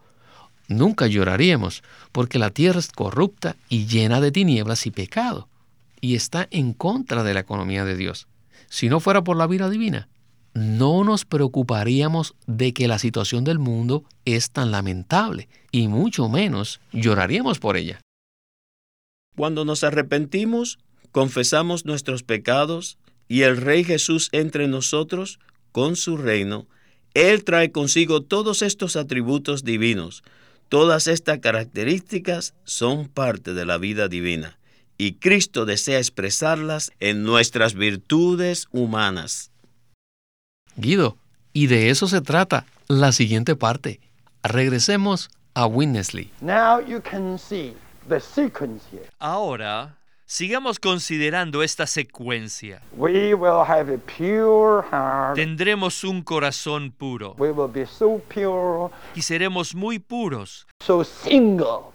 nunca 0.72 1.06
lloraríamos, 1.06 1.82
porque 2.12 2.38
la 2.38 2.50
tierra 2.50 2.80
es 2.80 2.90
corrupta 2.90 3.56
y 3.68 3.86
llena 3.86 4.20
de 4.20 4.32
tinieblas 4.32 4.86
y 4.86 4.90
pecado, 4.90 5.48
y 6.00 6.14
está 6.14 6.48
en 6.50 6.72
contra 6.72 7.22
de 7.22 7.34
la 7.34 7.40
economía 7.40 7.84
de 7.84 7.96
Dios. 7.96 8.26
Si 8.68 8.88
no 8.88 9.00
fuera 9.00 9.22
por 9.22 9.36
la 9.36 9.46
vida 9.46 9.70
divina, 9.70 10.08
no 10.54 11.04
nos 11.04 11.24
preocuparíamos 11.24 12.34
de 12.46 12.72
que 12.74 12.88
la 12.88 12.98
situación 12.98 13.44
del 13.44 13.58
mundo 13.58 14.04
es 14.24 14.50
tan 14.50 14.70
lamentable, 14.70 15.48
y 15.70 15.88
mucho 15.88 16.28
menos 16.28 16.80
lloraríamos 16.92 17.58
por 17.58 17.76
ella. 17.76 18.00
Cuando 19.36 19.64
nos 19.64 19.82
arrepentimos, 19.82 20.78
confesamos 21.10 21.86
nuestros 21.86 22.22
pecados 22.22 22.98
y 23.28 23.42
el 23.42 23.56
Rey 23.56 23.82
Jesús 23.84 24.28
entre 24.32 24.68
nosotros 24.68 25.38
con 25.72 25.96
su 25.96 26.18
reino, 26.18 26.66
Él 27.14 27.44
trae 27.44 27.72
consigo 27.72 28.22
todos 28.22 28.62
estos 28.62 28.96
atributos 28.96 29.64
divinos. 29.64 30.22
Todas 30.72 31.06
estas 31.06 31.40
características 31.40 32.54
son 32.64 33.06
parte 33.06 33.52
de 33.52 33.66
la 33.66 33.76
vida 33.76 34.08
divina 34.08 34.56
y 34.96 35.16
Cristo 35.16 35.66
desea 35.66 35.98
expresarlas 35.98 36.92
en 36.98 37.24
nuestras 37.24 37.74
virtudes 37.74 38.68
humanas. 38.72 39.50
Guido, 40.76 41.18
y 41.52 41.66
de 41.66 41.90
eso 41.90 42.08
se 42.08 42.22
trata 42.22 42.64
la 42.88 43.12
siguiente 43.12 43.54
parte. 43.54 44.00
Regresemos 44.42 45.28
a 45.52 45.66
Winnesley. 45.66 46.30
Now 46.40 46.80
you 46.80 47.02
can 47.02 47.38
see 47.38 47.74
the 48.08 48.18
sequence 48.18 48.82
here. 48.90 49.10
Ahora, 49.18 49.98
sigamos 50.32 50.78
considerando 50.78 51.62
esta 51.62 51.86
secuencia. 51.86 52.80
We 52.96 53.34
will 53.34 53.64
have 53.68 53.92
a 53.92 53.98
pure 53.98 54.82
heart. 54.90 55.34
Tendremos 55.34 56.04
un 56.04 56.22
corazón 56.22 56.90
puro 56.90 57.34
We 57.36 57.50
will 57.50 57.70
be 57.70 57.84
so 57.84 58.18
pure, 58.28 58.90
y 59.14 59.20
seremos 59.20 59.74
muy 59.74 59.98
puros, 59.98 60.66
so 60.80 61.04
single 61.04 61.92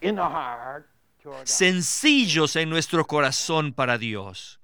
in 0.00 0.14
the 0.14 0.22
heart. 0.22 0.86
toward 1.20 1.38
God. 1.40 1.46
sencillos 1.46 2.54
en 2.54 2.70
nuestro 2.70 3.04
corazón 3.04 3.72
para 3.72 3.98
Dios. 3.98 4.60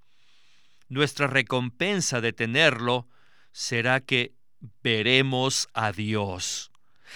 Nuestra 0.88 1.26
recompensa 1.26 2.20
de 2.20 2.32
tenerlo 2.32 3.08
será 3.50 3.98
que 3.98 4.32
veremos 4.82 5.68
a 5.74 5.90
Dios. 5.90 6.70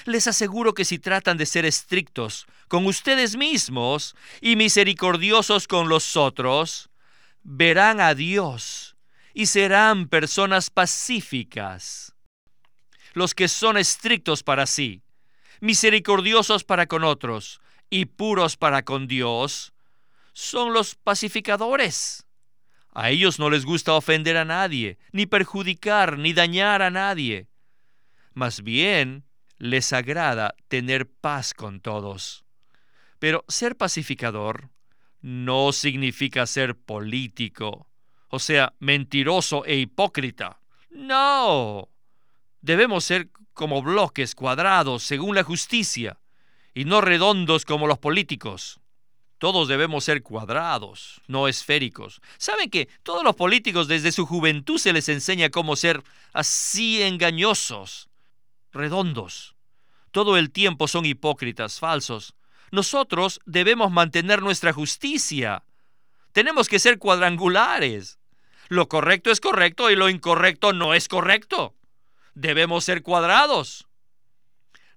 Les 0.05 0.27
aseguro 0.27 0.75
que 0.75 0.85
si 0.85 0.99
tratan 0.99 1.37
de 1.37 1.47
ser 1.47 1.65
estrictos 1.65 2.47
con 2.69 2.87
ustedes 2.87 3.37
mismos 3.37 4.15
y 4.41 4.57
misericordiosos 4.57 5.69
con 5.69 5.89
los 5.89 6.17
otros, 6.17 6.91
verán 7.43 8.01
a 8.01 8.15
Dios 8.15 8.97
y 9.35 9.47
serán 9.47 10.09
personas 10.09 10.71
pacíficas. 10.71 12.15
Los 13.15 13.35
que 13.35 13.49
son 13.49 13.77
estrictos 13.77 14.43
para 14.43 14.67
sí, 14.67 15.03
misericordiosos 15.61 16.65
para 16.65 16.87
con 16.87 17.05
otros 17.05 17.61
y 17.91 18.07
puros 18.07 18.57
para 18.57 18.83
con 18.83 19.07
Dios, 19.07 19.73
son 20.33 20.73
los 20.73 20.95
pacificadores. 20.95 22.27
A 22.95 23.11
ellos 23.11 23.39
no 23.39 23.49
les 23.49 23.65
gusta 23.65 23.95
ofender 23.95 24.37
a 24.37 24.45
nadie, 24.45 24.99
ni 25.13 25.27
perjudicar, 25.27 26.19
ni 26.19 26.33
dañar 26.33 26.83
a 26.83 26.91
nadie. 26.91 27.49
Más 28.35 28.63
bien, 28.63 29.25
les 29.63 29.93
agrada 29.93 30.57
tener 30.67 31.09
paz 31.09 31.55
con 31.55 31.79
todos. 31.79 32.45
Pero 33.21 33.45
ser 33.47 33.77
pacificador 33.77 34.71
no 35.21 35.71
significa 35.71 36.49
ser 36.49 36.77
político, 36.77 37.87
o 38.29 38.41
sea, 38.41 38.75
mentiroso 38.81 39.65
e 39.65 39.77
hipócrita. 39.77 40.59
No. 40.91 41.89
Debemos 42.61 43.05
ser 43.05 43.31
como 43.53 43.83
bloques 43.83 44.35
cuadrados 44.35 45.05
según 45.05 45.37
la 45.37 45.45
justicia, 45.45 46.19
y 46.75 46.85
no 46.85 47.01
redondos 47.01 47.65
como 47.65 47.87
los 47.87 47.99
políticos. 47.99 48.81
Todos 49.39 49.69
debemos 49.69 50.03
ser 50.03 50.25
cuadrados, 50.25 51.21
no 51.29 51.47
esféricos. 51.47 52.21
¿Saben 52.37 52.69
que 52.69 52.89
todos 53.05 53.23
los 53.23 53.37
políticos 53.37 53.87
desde 53.87 54.11
su 54.11 54.27
juventud 54.27 54.79
se 54.79 54.93
les 54.93 55.09
enseña 55.09 55.51
cómo 55.51 55.77
ser 55.77 56.03
así 56.33 57.01
engañosos, 57.01 58.09
redondos? 58.73 59.52
Todo 60.13 60.37
el 60.37 60.51
tiempo 60.51 60.89
son 60.89 61.07
hipócritas, 61.07 61.81
falsos. 61.81 62.35
Nosotros 62.71 63.41
debemos 63.47 63.91
mantener 63.91 64.43
nuestra 64.43 64.73
justicia. 64.73 65.65
Tenemos 66.33 66.69
que 66.69 66.79
ser 66.79 66.99
cuadrangulares. 66.99 68.19
Lo 68.69 68.89
correcto 68.89 69.31
es 69.31 69.41
correcto 69.41 69.91
y 69.91 69.97
lo 69.97 70.09
incorrecto 70.09 70.73
no 70.73 70.95
es 70.95 71.09
correcto. 71.09 71.75
Debemos 72.35 72.85
ser 72.85 73.03
cuadrados. 73.03 73.89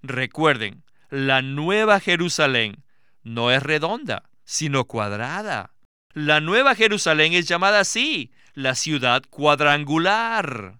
Recuerden, 0.01 0.83
la 1.09 1.41
nueva 1.41 1.99
Jerusalén 1.99 2.83
no 3.23 3.51
es 3.51 3.63
redonda, 3.63 4.29
sino 4.43 4.85
cuadrada. 4.85 5.71
La 6.13 6.39
nueva 6.41 6.75
Jerusalén 6.75 7.33
es 7.33 7.47
llamada 7.47 7.79
así, 7.79 8.31
la 8.53 8.75
ciudad 8.75 9.23
cuadrangular. 9.29 10.77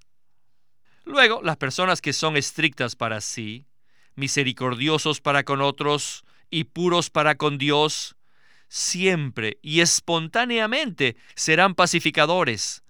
Luego, 1.06 1.42
las 1.42 1.58
personas 1.58 2.02
que 2.02 2.14
son 2.14 2.38
estrictas 2.38 2.96
para 2.96 3.22
sí, 3.22 3.66
misericordiosos 4.16 5.22
para 5.22 5.44
con 5.44 5.62
otros 5.62 6.26
y 6.50 6.66
puros 6.66 7.10
para 7.10 7.36
con 7.36 7.58
Dios, 7.58 8.16
siempre 8.68 9.60
y 9.62 9.82
espontáneamente 9.82 11.16
serán 11.36 11.76
pacificadores. 11.76 12.84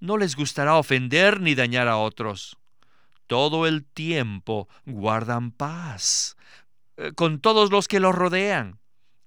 No 0.00 0.16
les 0.16 0.36
gustará 0.36 0.76
ofender 0.76 1.40
ni 1.40 1.54
dañar 1.54 1.88
a 1.88 1.96
otros. 1.96 2.58
Todo 3.26 3.66
el 3.66 3.84
tiempo 3.84 4.68
guardan 4.84 5.52
paz 5.52 6.36
eh, 6.96 7.12
con 7.14 7.40
todos 7.40 7.70
los 7.70 7.88
que 7.88 8.00
los 8.00 8.14
rodean. 8.14 8.78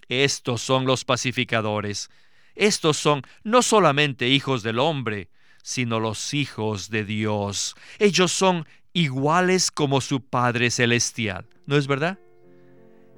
Estos 0.10 0.62
son 0.62 0.86
los 0.86 1.06
pacificadores. 1.06 2.10
Estos 2.56 2.98
son 2.98 3.22
no 3.44 3.62
solamente 3.62 4.28
hijos 4.28 4.64
del 4.64 4.80
hombre, 4.80 5.30
sino 5.64 6.00
los 6.00 6.34
hijos 6.34 6.90
de 6.90 7.04
Dios. 7.04 7.76
Ellos 7.98 8.32
son 8.32 8.68
iguales 8.96 9.72
como 9.72 10.00
su 10.00 10.22
Padre 10.22 10.72
Celestial. 10.72 11.46
¿No 11.66 11.76
es 11.76 11.86
verdad? 11.86 12.18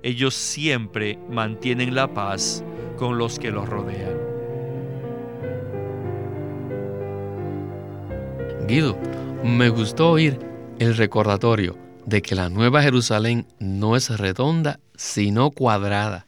Ellos 0.02 0.34
siempre 0.34 1.20
mantienen 1.30 1.94
la 1.94 2.14
paz 2.14 2.64
con 2.98 3.20
los 3.20 3.38
que 3.38 3.52
los 3.52 3.70
rodean. 3.70 4.18
Guido, 8.68 8.98
me 9.44 9.70
gustó 9.70 10.10
oír 10.12 10.40
el 10.80 10.98
recordatorio 10.98 11.78
de 12.06 12.24
que 12.24 12.34
la 12.34 12.50
Nueva 12.50 12.82
Jerusalén 12.82 13.46
no 13.60 13.96
es 13.96 14.10
redonda, 14.10 14.80
sino 14.96 15.52
cuadrada. 15.52 16.26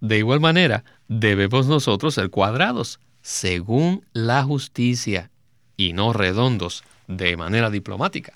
De 0.00 0.18
igual 0.18 0.40
manera, 0.40 0.84
debemos 1.06 1.68
nosotros 1.68 2.14
ser 2.14 2.30
cuadrados, 2.30 2.98
según 3.20 4.04
la 4.12 4.42
justicia, 4.42 5.30
y 5.76 5.92
no 5.92 6.12
redondos, 6.12 6.82
de 7.06 7.36
manera 7.36 7.70
diplomática. 7.70 8.32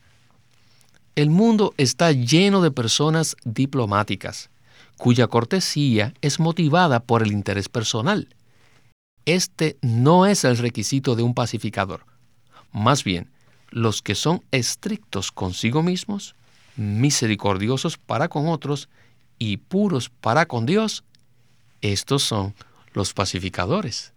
El 1.17 1.31
mundo 1.31 1.73
está 1.79 2.13
lleno 2.13 2.61
de 2.61 2.71
personas 2.71 3.37
diplomáticas, 3.43 4.51
cuya 4.99 5.29
cortesía 5.29 6.13
es 6.21 6.39
motivada 6.39 7.01
por 7.01 7.23
el 7.23 7.33
interés 7.33 7.71
personal. 7.71 8.29
Este 9.25 9.79
no 9.81 10.27
es 10.27 10.45
el 10.45 10.59
requisito 10.59 11.17
de 11.17 11.23
un 11.23 11.33
pacificador. 11.33 12.05
Más 12.71 13.03
bien, 13.03 13.31
los 13.71 14.03
que 14.03 14.15
son 14.15 14.45
estrictos 14.51 15.33
consigo 15.33 15.83
mismos, 15.83 16.37
misericordiosos 16.77 17.97
para 17.97 18.29
con 18.29 18.49
otros 18.49 18.91
y 19.39 19.57
puros 19.57 20.11
para 20.11 20.45
con 20.45 20.67
Dios, 20.67 21.03
estos 21.81 22.25
son 22.25 22.55
los 22.93 23.15
pacificadores. 23.15 24.13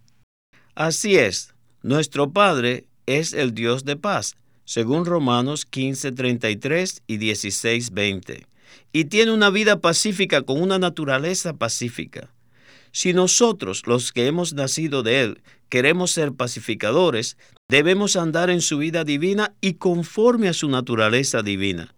Así 0.76 1.16
es, 1.16 1.54
nuestro 1.82 2.32
Padre 2.32 2.88
es 3.06 3.32
el 3.32 3.54
Dios 3.54 3.86
de 3.86 3.96
paz, 3.96 4.36
según 4.70 5.06
Romanos 5.06 5.66
15:33 5.66 7.02
y 7.08 7.18
16:20. 7.18 8.46
y 8.94 9.06
tiene 9.06 9.32
una 9.32 9.50
vida 9.50 9.82
pacífica 9.82 10.44
con 10.44 10.62
una 10.62 10.78
naturaleza 10.78 11.54
pacífica. 11.54 12.32
Si 12.92 13.14
nosotros, 13.14 13.88
los 13.88 14.12
que 14.12 14.28
hemos 14.28 14.54
nacido 14.54 15.02
de 15.02 15.22
Él, 15.22 15.42
queremos 15.70 16.12
ser 16.12 16.34
pacificadores, 16.34 17.36
debemos 17.68 18.16
andar 18.16 18.52
en 18.52 18.62
su 18.62 18.78
vida 18.78 19.04
divina 19.04 19.56
y 19.60 19.74
conforme 19.74 20.48
a 20.50 20.54
su 20.54 20.70
naturaleza 20.70 21.42
divina. 21.42 21.96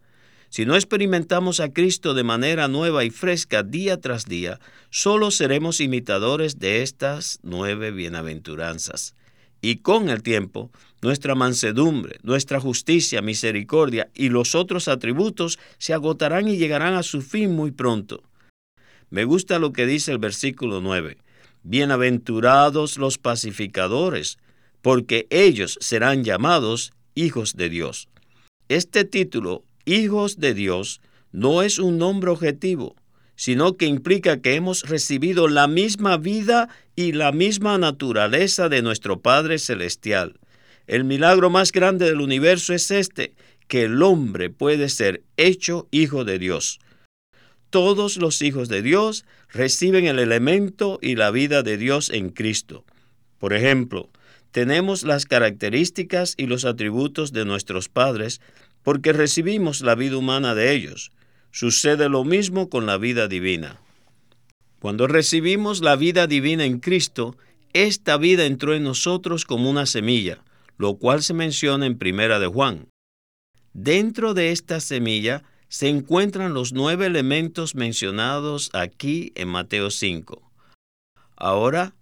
Si 0.47 0.65
no 0.65 0.75
experimentamos 0.75 1.60
a 1.60 1.73
Cristo 1.73 2.13
de 2.13 2.23
manera 2.23 2.69
nueva 2.69 3.03
y 3.03 3.10
fresca 3.10 3.63
día 3.63 3.97
tras 3.97 4.25
día, 4.25 4.62
solo 4.89 5.31
seremos 5.31 5.81
imitadores 5.81 6.57
de 6.57 6.84
estas 6.84 7.39
nueve 7.43 7.91
bienaventuranzas. 7.91 9.13
Y 9.62 9.78
con 9.78 10.10
el 10.10 10.24
tiempo, 10.24 10.71
nuestra 11.02 11.36
mansedumbre, 11.36 12.19
nuestra 12.24 12.60
justicia, 12.60 13.21
misericordia 13.21 14.10
y 14.13 14.30
los 14.30 14.56
otros 14.56 14.88
atributos 14.88 15.60
se 15.78 15.93
agotarán 15.93 16.47
y 16.47 16.58
llegarán 16.58 16.95
a 16.95 17.04
su 17.04 17.21
fin 17.21 17.56
muy 17.56 17.71
pronto. 17.71 18.24
Me 19.10 19.24
gusta 19.24 19.60
lo 19.60 19.74
que 19.74 19.86
dice 19.86 20.12
el 20.12 20.17
versículo 20.17 20.82
9. 20.82 21.17
Bienaventurados 21.63 22.97
los 22.97 23.17
pacificadores, 23.17 24.39
porque 24.82 25.28
ellos 25.30 25.78
serán 25.80 26.24
llamados 26.24 26.93
hijos 27.13 27.56
de 27.56 27.69
Dios. 27.69 28.10
Este 28.67 29.06
título 29.06 29.63
hijos 29.86 30.39
de 30.39 30.54
Dios 30.54 31.02
no 31.32 31.62
es 31.62 31.78
un 31.78 31.97
nombre 31.97 32.32
objetivo, 32.32 32.95
sino 33.41 33.75
que 33.75 33.88
implica 33.88 34.39
que 34.39 34.54
hemos 34.54 34.84
recibido 34.84 35.47
la 35.47 35.65
misma 35.65 36.17
vida 36.17 36.69
y 36.95 37.13
la 37.13 37.32
misma 37.32 37.80
naturaleza 37.80 38.69
de 38.69 38.84
nuestro 38.84 39.21
Padre 39.21 39.58
Celestial. 39.58 40.39
El 40.86 41.06
milagro 41.06 41.49
más 41.49 41.71
grande 41.71 42.06
del 42.06 42.21
universo 42.21 42.71
es 42.71 42.91
este, 42.91 43.34
que 43.67 43.86
el 43.86 44.04
hombre 44.04 44.51
puede 44.51 44.89
ser 44.89 45.23
hecho 45.38 45.88
hijo 45.89 46.23
de 46.23 46.38
Dios. 46.38 46.82
Todos 47.71 48.17
los 48.17 48.43
hijos 48.43 48.69
de 48.69 48.84
Dios 48.84 49.25
reciben 49.49 50.06
el 50.06 50.19
elemento 50.19 50.99
y 51.01 51.15
la 51.15 51.32
vida 51.32 51.63
de 51.63 51.77
Dios 51.77 52.12
en 52.12 52.30
Cristo. 52.30 52.86
Por 53.39 53.54
ejemplo, 53.54 54.12
tenemos 54.51 55.01
las 55.01 55.25
características 55.25 56.36
y 56.38 56.45
los 56.45 56.63
atributos 56.63 57.34
de 57.34 57.45
nuestros 57.45 57.89
padres 57.89 58.39
porque 58.84 59.13
recibimos 59.13 59.82
la 59.82 59.95
vida 59.95 60.17
humana 60.17 60.54
de 60.54 60.75
ellos. 60.75 61.12
Sucede 61.51 62.07
lo 62.07 62.23
mismo 62.23 62.69
con 62.69 62.85
la 62.85 62.97
vida 62.97 63.27
divina. 63.27 63.79
Cuando 64.79 65.07
recibimos 65.07 65.81
la 65.81 65.95
vida 65.95 66.25
divina 66.25 66.65
en 66.65 66.79
Cristo, 66.79 67.35
esta 67.73 68.17
vida 68.17 68.45
entró 68.45 68.73
en 68.73 68.83
nosotros 68.83 69.45
como 69.45 69.69
una 69.69 69.85
semilla, 69.85 70.39
lo 70.77 70.95
cual 70.95 71.21
se 71.23 71.33
menciona 71.33 71.85
en 71.85 71.97
Primera 71.97 72.39
de 72.39 72.47
Juan. 72.47 72.87
Dentro 73.73 74.33
de 74.33 74.51
esta 74.51 74.79
semilla 74.79 75.43
se 75.67 75.87
encuentran 75.87 76.53
los 76.53 76.73
nueve 76.73 77.05
elementos 77.05 77.75
mencionados 77.75 78.69
aquí 78.73 79.31
en 79.35 79.47
Mateo 79.47 79.89
5. 79.89 80.41
Ahora, 81.35 81.93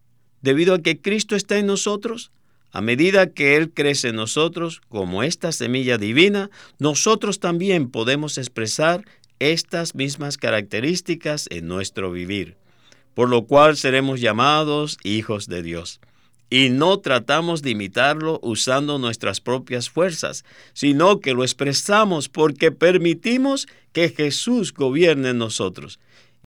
debido 0.41 0.73
a 0.73 0.81
que 0.81 1.01
Cristo 1.01 1.35
está 1.35 1.57
en 1.57 1.67
nosotros, 1.67 2.31
a 2.71 2.81
medida 2.81 3.31
que 3.31 3.55
Él 3.55 3.71
crece 3.71 4.09
en 4.09 4.15
nosotros 4.15 4.81
como 4.89 5.23
esta 5.23 5.51
semilla 5.51 5.97
divina, 5.97 6.49
nosotros 6.77 7.39
también 7.39 7.89
podemos 7.89 8.37
expresar 8.37 9.05
estas 9.39 9.95
mismas 9.95 10.37
características 10.37 11.47
en 11.49 11.67
nuestro 11.67 12.11
vivir, 12.11 12.57
por 13.13 13.29
lo 13.29 13.45
cual 13.45 13.77
seremos 13.77 14.21
llamados 14.21 14.97
hijos 15.03 15.47
de 15.47 15.63
Dios. 15.63 15.99
Y 16.49 16.69
no 16.69 16.99
tratamos 16.99 17.61
de 17.61 17.71
imitarlo 17.71 18.39
usando 18.41 18.97
nuestras 18.97 19.39
propias 19.39 19.89
fuerzas, 19.89 20.45
sino 20.73 21.19
que 21.19 21.33
lo 21.33 21.43
expresamos 21.43 22.27
porque 22.27 22.71
permitimos 22.71 23.67
que 23.93 24.09
Jesús 24.09 24.73
gobierne 24.73 25.29
en 25.29 25.37
nosotros. 25.37 25.99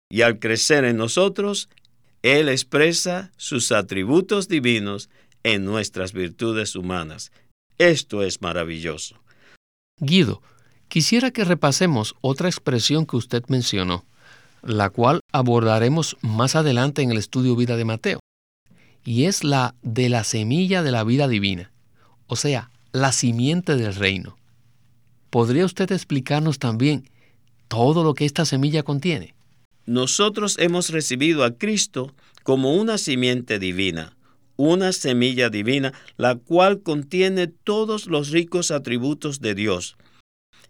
Y 0.10 0.22
al 0.22 0.40
crecer 0.40 0.86
en 0.86 0.98
nosotros, 0.98 1.70
Él 2.22 2.48
expresa 2.48 3.32
sus 3.38 3.72
atributos 3.72 4.48
divinos 4.48 5.10
en 5.44 5.66
nuestras 5.66 6.14
virtudes 6.14 6.76
humanas. 6.76 7.32
Esto 7.78 8.22
es 8.22 8.42
maravilloso. 8.42 9.20
Guido, 10.00 10.42
quisiera 10.88 11.32
que 11.32 11.44
repasemos 11.44 12.16
otra 12.22 12.50
expresión 12.50 13.06
que 13.06 13.18
usted 13.18 13.44
mencionó, 13.48 14.06
la 14.64 14.90
cual 14.90 15.22
abordaremos 15.32 16.18
más 16.22 16.56
adelante 16.56 17.02
en 17.02 17.12
el 17.12 17.18
estudio 17.18 17.56
vida 17.56 17.78
de 17.78 17.86
Mateo, 17.86 18.20
y 19.04 19.26
es 19.26 19.44
la 19.44 19.76
de 19.82 20.10
la 20.10 20.24
semilla 20.24 20.84
de 20.84 20.92
la 20.92 21.04
vida 21.04 21.28
divina, 21.28 21.72
o 22.28 22.36
sea, 22.36 22.72
la 22.92 23.12
simiente 23.12 23.76
del 23.76 23.96
reino. 23.96 24.38
¿Podría 25.30 25.66
usted 25.66 25.92
explicarnos 25.92 26.60
también 26.60 27.10
todo 27.68 28.04
lo 28.04 28.14
que 28.14 28.26
esta 28.26 28.46
semilla 28.46 28.84
contiene? 28.84 29.36
Nosotros 29.86 30.58
hemos 30.60 30.90
recibido 30.90 31.44
a 31.44 31.52
Cristo 31.52 32.14
como 32.44 32.74
una 32.74 32.98
simiente 32.98 33.60
divina 33.60 34.18
una 34.58 34.92
semilla 34.92 35.50
divina, 35.50 35.94
la 36.18 36.36
cual 36.36 36.82
contiene 36.82 37.48
todos 37.48 38.08
los 38.08 38.32
ricos 38.32 38.72
atributos 38.72 39.40
de 39.40 39.56
Dios. 39.56 39.96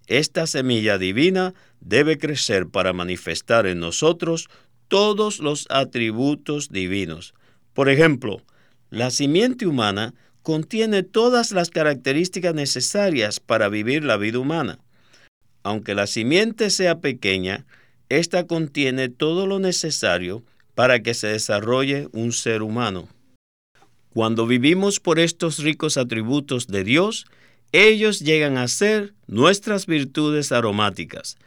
Esta 0.07 0.47
semilla 0.47 0.97
divina 0.97 1.53
debe 1.81 2.17
crecer 2.17 2.67
para 2.67 2.93
manifestar 2.93 3.67
en 3.67 3.79
nosotros 3.79 4.47
todos 4.87 5.39
los 5.39 5.67
atributos 5.69 6.69
divinos. 6.69 7.33
Por 7.73 7.89
ejemplo, 7.89 8.41
la 8.89 9.11
simiente 9.11 9.67
humana 9.67 10.13
contiene 10.41 11.03
todas 11.03 11.51
las 11.51 11.69
características 11.69 12.55
necesarias 12.55 13.41
para 13.41 13.67
vivir 13.67 14.05
la 14.05 14.15
vida 14.15 14.39
humana. 14.39 14.79
Aunque 15.63 15.93
la 15.93 16.07
simiente 16.07 16.69
sea 16.69 17.01
pequeña, 17.01 17.65
ésta 18.07 18.47
contiene 18.47 19.09
todo 19.09 19.45
lo 19.45 19.59
necesario 19.59 20.43
para 20.73 21.01
que 21.03 21.13
se 21.13 21.27
desarrolle 21.27 22.07
un 22.13 22.31
ser 22.31 22.61
humano. 22.61 23.09
Cuando 24.13 24.47
vivimos 24.47 25.01
por 25.01 25.19
estos 25.19 25.59
ricos 25.59 25.97
atributos 25.97 26.67
de 26.67 26.85
Dios, 26.85 27.25
ellos 27.71 28.19
llegan 28.19 28.57
a 28.57 28.67
ser 28.67 29.13
nuestras 29.27 29.85
virtudes 29.85 30.51
aromáticas. 30.51 31.37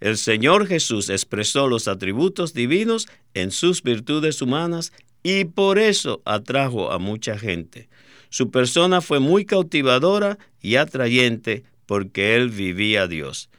El 0.00 0.16
Señor 0.16 0.66
Jesús 0.66 1.10
expresó 1.10 1.68
los 1.68 1.86
atributos 1.86 2.54
divinos 2.54 3.06
en 3.34 3.50
sus 3.50 3.82
virtudes 3.82 4.40
humanas 4.40 4.92
y 5.22 5.44
por 5.44 5.78
eso 5.78 6.22
atrajo 6.24 6.90
a 6.90 6.98
mucha 6.98 7.38
gente. 7.38 7.88
Su 8.30 8.50
persona 8.50 9.00
fue 9.00 9.20
muy 9.20 9.44
cautivadora 9.44 10.38
y 10.62 10.76
atrayente 10.76 11.64
porque 11.86 12.36
él 12.36 12.48
vivía 12.48 13.02
a 13.02 13.08
Dios. 13.08 13.50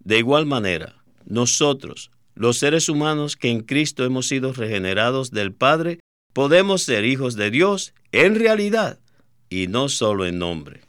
De 0.00 0.18
igual 0.18 0.46
manera, 0.46 0.96
nosotros, 1.24 2.10
los 2.34 2.58
seres 2.58 2.88
humanos 2.88 3.36
que 3.36 3.50
en 3.50 3.60
Cristo 3.60 4.04
hemos 4.04 4.26
sido 4.26 4.52
regenerados 4.52 5.30
del 5.30 5.52
Padre, 5.52 6.00
podemos 6.32 6.82
ser 6.82 7.04
hijos 7.04 7.36
de 7.36 7.50
Dios 7.50 7.94
en 8.12 8.34
realidad 8.34 8.98
y 9.48 9.68
no 9.68 9.88
solo 9.88 10.26
en 10.26 10.38
nombre. 10.38 10.83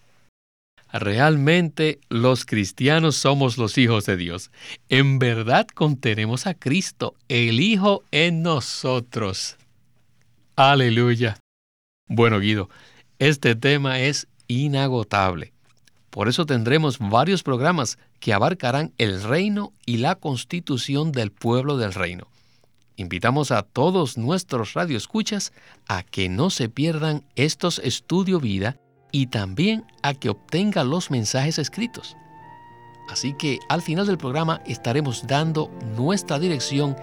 Realmente 0.98 2.00
los 2.08 2.46
cristianos 2.46 3.18
somos 3.18 3.58
los 3.58 3.78
hijos 3.78 4.06
de 4.06 4.16
Dios. 4.16 4.50
En 4.88 5.20
verdad 5.20 5.68
contenemos 5.68 6.48
a 6.48 6.54
Cristo, 6.54 7.16
el 7.28 7.60
Hijo, 7.60 8.04
en 8.12 8.42
nosotros. 8.42 9.58
Aleluya. 10.56 11.38
Bueno, 12.08 12.40
Guido, 12.40 12.70
este 13.20 13.56
tema 13.56 14.00
es 14.00 14.30
inagotable. 14.48 15.52
Por 16.12 16.30
eso 16.30 16.46
tendremos 16.46 16.98
varios 17.00 17.44
programas 17.44 17.98
que 18.22 18.32
abarcarán 18.32 18.94
el 18.98 19.22
reino 19.22 19.74
y 19.86 19.98
la 19.98 20.16
constitución 20.16 21.12
del 21.12 21.30
pueblo 21.30 21.76
del 21.76 21.94
reino. 21.94 22.30
Invitamos 22.96 23.52
a 23.52 23.64
todos 23.64 24.18
nuestros 24.18 24.74
radioescuchas 24.74 25.52
a 25.90 26.04
que 26.04 26.30
no 26.30 26.50
se 26.50 26.70
pierdan 26.70 27.26
estos 27.36 27.80
Estudio 27.80 28.40
Vida 28.40 28.78
y 29.16 29.28
también 29.28 29.86
a 30.04 30.14
que 30.14 30.28
obtengan 30.28 30.90
los 30.90 31.10
mensajes 31.10 31.58
escritos. 31.58 32.18
Así 33.10 33.32
que 33.32 33.60
al 33.70 33.82
final 33.82 34.06
del 34.08 34.18
programa 34.18 34.60
estaremos 34.66 35.26
dando 35.26 35.72
nuestra 35.96 36.38
dirección, 36.38 36.98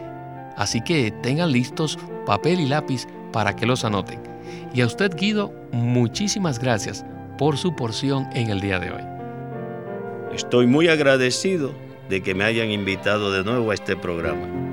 así 0.58 0.82
que 0.82 1.10
tengan 1.22 1.52
listos 1.52 1.98
papel 2.26 2.60
y 2.60 2.68
lápiz 2.68 3.06
para 3.32 3.56
que 3.56 3.64
los 3.64 3.86
anoten. 3.86 4.20
Y 4.74 4.82
a 4.82 4.86
usted, 4.86 5.16
Guido, 5.16 5.54
muchísimas 5.72 6.58
gracias 6.58 7.02
por 7.38 7.56
su 7.56 7.74
porción 7.74 8.28
en 8.34 8.50
el 8.50 8.60
día 8.60 8.78
de 8.78 8.90
hoy. 8.90 9.02
Estoy 10.34 10.66
muy 10.66 10.88
agradecido 10.88 11.72
de 12.10 12.22
que 12.22 12.34
me 12.34 12.44
hayan 12.44 12.70
invitado 12.70 13.32
de 13.32 13.42
nuevo 13.42 13.70
a 13.70 13.74
este 13.74 13.96
programa. 13.96 14.71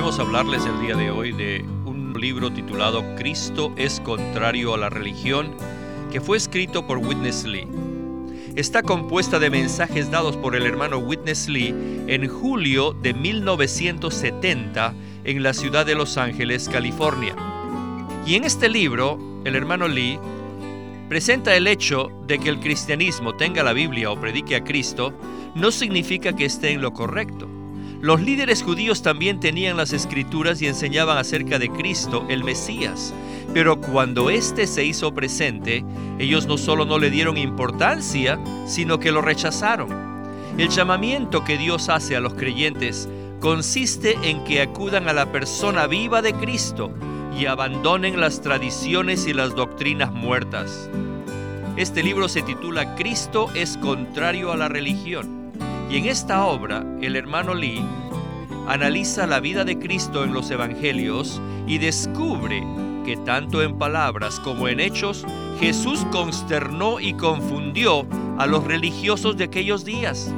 Queremos 0.00 0.18
hablarles 0.18 0.64
el 0.64 0.80
día 0.80 0.96
de 0.96 1.10
hoy 1.10 1.32
de 1.32 1.62
un 1.84 2.14
libro 2.18 2.50
titulado 2.50 3.04
Cristo 3.16 3.70
es 3.76 4.00
contrario 4.00 4.72
a 4.72 4.78
la 4.78 4.88
religión, 4.88 5.54
que 6.10 6.22
fue 6.22 6.38
escrito 6.38 6.86
por 6.86 6.96
Witness 6.96 7.44
Lee. 7.44 7.68
Está 8.56 8.82
compuesta 8.82 9.38
de 9.38 9.50
mensajes 9.50 10.10
dados 10.10 10.38
por 10.38 10.56
el 10.56 10.64
hermano 10.64 10.96
Witness 10.96 11.50
Lee 11.50 11.74
en 12.06 12.26
julio 12.28 12.94
de 12.94 13.12
1970 13.12 14.94
en 15.24 15.42
la 15.42 15.52
ciudad 15.52 15.84
de 15.84 15.94
Los 15.94 16.16
Ángeles, 16.16 16.70
California. 16.70 17.36
Y 18.26 18.36
en 18.36 18.44
este 18.44 18.70
libro, 18.70 19.18
el 19.44 19.54
hermano 19.54 19.86
Lee 19.86 20.18
presenta 21.10 21.54
el 21.54 21.66
hecho 21.66 22.08
de 22.26 22.38
que 22.38 22.48
el 22.48 22.58
cristianismo 22.58 23.34
tenga 23.34 23.62
la 23.62 23.74
Biblia 23.74 24.10
o 24.10 24.18
predique 24.18 24.56
a 24.56 24.64
Cristo 24.64 25.12
no 25.54 25.70
significa 25.70 26.34
que 26.34 26.46
esté 26.46 26.70
en 26.70 26.80
lo 26.80 26.94
correcto. 26.94 27.49
Los 28.00 28.22
líderes 28.22 28.62
judíos 28.62 29.02
también 29.02 29.40
tenían 29.40 29.76
las 29.76 29.92
escrituras 29.92 30.62
y 30.62 30.66
enseñaban 30.66 31.18
acerca 31.18 31.58
de 31.58 31.68
Cristo, 31.68 32.24
el 32.30 32.44
Mesías. 32.44 33.12
Pero 33.52 33.78
cuando 33.78 34.30
éste 34.30 34.66
se 34.66 34.84
hizo 34.84 35.12
presente, 35.12 35.84
ellos 36.18 36.46
no 36.46 36.56
solo 36.56 36.86
no 36.86 36.98
le 36.98 37.10
dieron 37.10 37.36
importancia, 37.36 38.40
sino 38.66 38.98
que 38.98 39.12
lo 39.12 39.20
rechazaron. 39.20 39.90
El 40.56 40.70
llamamiento 40.70 41.44
que 41.44 41.58
Dios 41.58 41.90
hace 41.90 42.16
a 42.16 42.20
los 42.20 42.32
creyentes 42.32 43.06
consiste 43.38 44.16
en 44.22 44.44
que 44.44 44.62
acudan 44.62 45.06
a 45.06 45.12
la 45.12 45.30
persona 45.30 45.86
viva 45.86 46.22
de 46.22 46.32
Cristo 46.32 46.90
y 47.38 47.44
abandonen 47.46 48.18
las 48.18 48.40
tradiciones 48.40 49.26
y 49.26 49.34
las 49.34 49.54
doctrinas 49.54 50.10
muertas. 50.10 50.88
Este 51.76 52.02
libro 52.02 52.28
se 52.28 52.40
titula 52.40 52.94
Cristo 52.94 53.50
es 53.54 53.76
contrario 53.76 54.52
a 54.52 54.56
la 54.56 54.68
religión. 54.68 55.39
Y 55.90 55.96
en 55.96 56.06
esta 56.06 56.44
obra, 56.44 56.86
el 57.02 57.16
hermano 57.16 57.52
Lee 57.52 57.84
analiza 58.68 59.26
la 59.26 59.40
vida 59.40 59.64
de 59.64 59.76
Cristo 59.76 60.22
en 60.22 60.32
los 60.32 60.48
evangelios 60.52 61.42
y 61.66 61.78
descubre 61.78 62.64
que 63.04 63.16
tanto 63.16 63.60
en 63.60 63.76
palabras 63.76 64.38
como 64.38 64.68
en 64.68 64.78
hechos, 64.78 65.26
Jesús 65.58 66.06
consternó 66.12 67.00
y 67.00 67.14
confundió 67.14 68.06
a 68.38 68.46
los 68.46 68.62
religiosos 68.62 69.36
de 69.36 69.44
aquellos 69.44 69.84
días. 69.84 70.32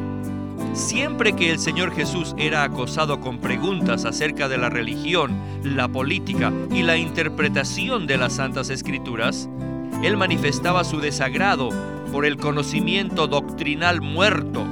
Siempre 0.73 1.35
que 1.35 1.51
el 1.51 1.59
Señor 1.59 1.95
Jesús 1.95 2.35
era 2.39 2.63
acosado 2.63 3.21
con 3.21 3.39
preguntas 3.39 4.07
acerca 4.07 4.49
de 4.49 4.57
la 4.57 4.71
religión, 4.71 5.37
la 5.63 5.87
política 5.87 6.51
y 6.71 6.83
la 6.83 6.97
interpretación 6.97 8.07
de 8.07 8.17
las 8.17 8.33
Santas 8.35 8.71
Escrituras, 8.71 9.51
Él 10.03 10.17
manifestaba 10.17 10.83
su 10.85 11.01
desagrado 11.01 11.69
por 12.11 12.25
el 12.25 12.39
conocimiento 12.39 13.27
doctrinal 13.27 14.01
muerto 14.01 14.67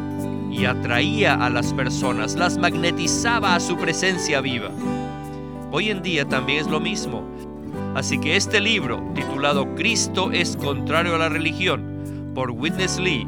y 0.50 0.64
atraía 0.64 1.34
a 1.34 1.48
las 1.48 1.72
personas, 1.72 2.34
las 2.34 2.58
magnetizaba 2.58 3.54
a 3.54 3.60
su 3.60 3.76
presencia 3.76 4.40
viva. 4.40 4.70
Hoy 5.70 5.90
en 5.90 6.02
día 6.02 6.28
también 6.28 6.60
es 6.60 6.66
lo 6.66 6.80
mismo. 6.80 7.22
Así 7.94 8.18
que 8.18 8.36
este 8.36 8.60
libro, 8.60 9.02
titulado 9.14 9.74
Cristo 9.74 10.30
es 10.32 10.56
contrario 10.56 11.14
a 11.14 11.18
la 11.18 11.28
religión, 11.28 12.32
por 12.34 12.50
Witness 12.50 12.98
Lee, 12.98 13.26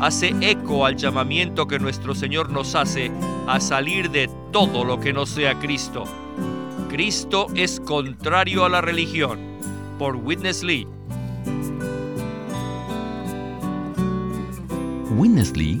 hace 0.00 0.34
eco 0.40 0.86
al 0.86 0.96
llamamiento 0.96 1.66
que 1.66 1.78
nuestro 1.78 2.14
Señor 2.14 2.50
nos 2.50 2.74
hace 2.74 3.10
a 3.46 3.60
salir 3.60 4.10
de 4.10 4.30
todo 4.52 4.84
lo 4.84 5.00
que 5.00 5.12
no 5.12 5.26
sea 5.26 5.58
Cristo. 5.58 6.04
Cristo 6.88 7.46
es 7.54 7.80
contrario 7.80 8.64
a 8.64 8.68
la 8.68 8.80
religión. 8.80 9.38
Por 9.98 10.16
Witness 10.16 10.62
Lee. 10.62 10.86
Witness 15.16 15.56
Lee 15.56 15.80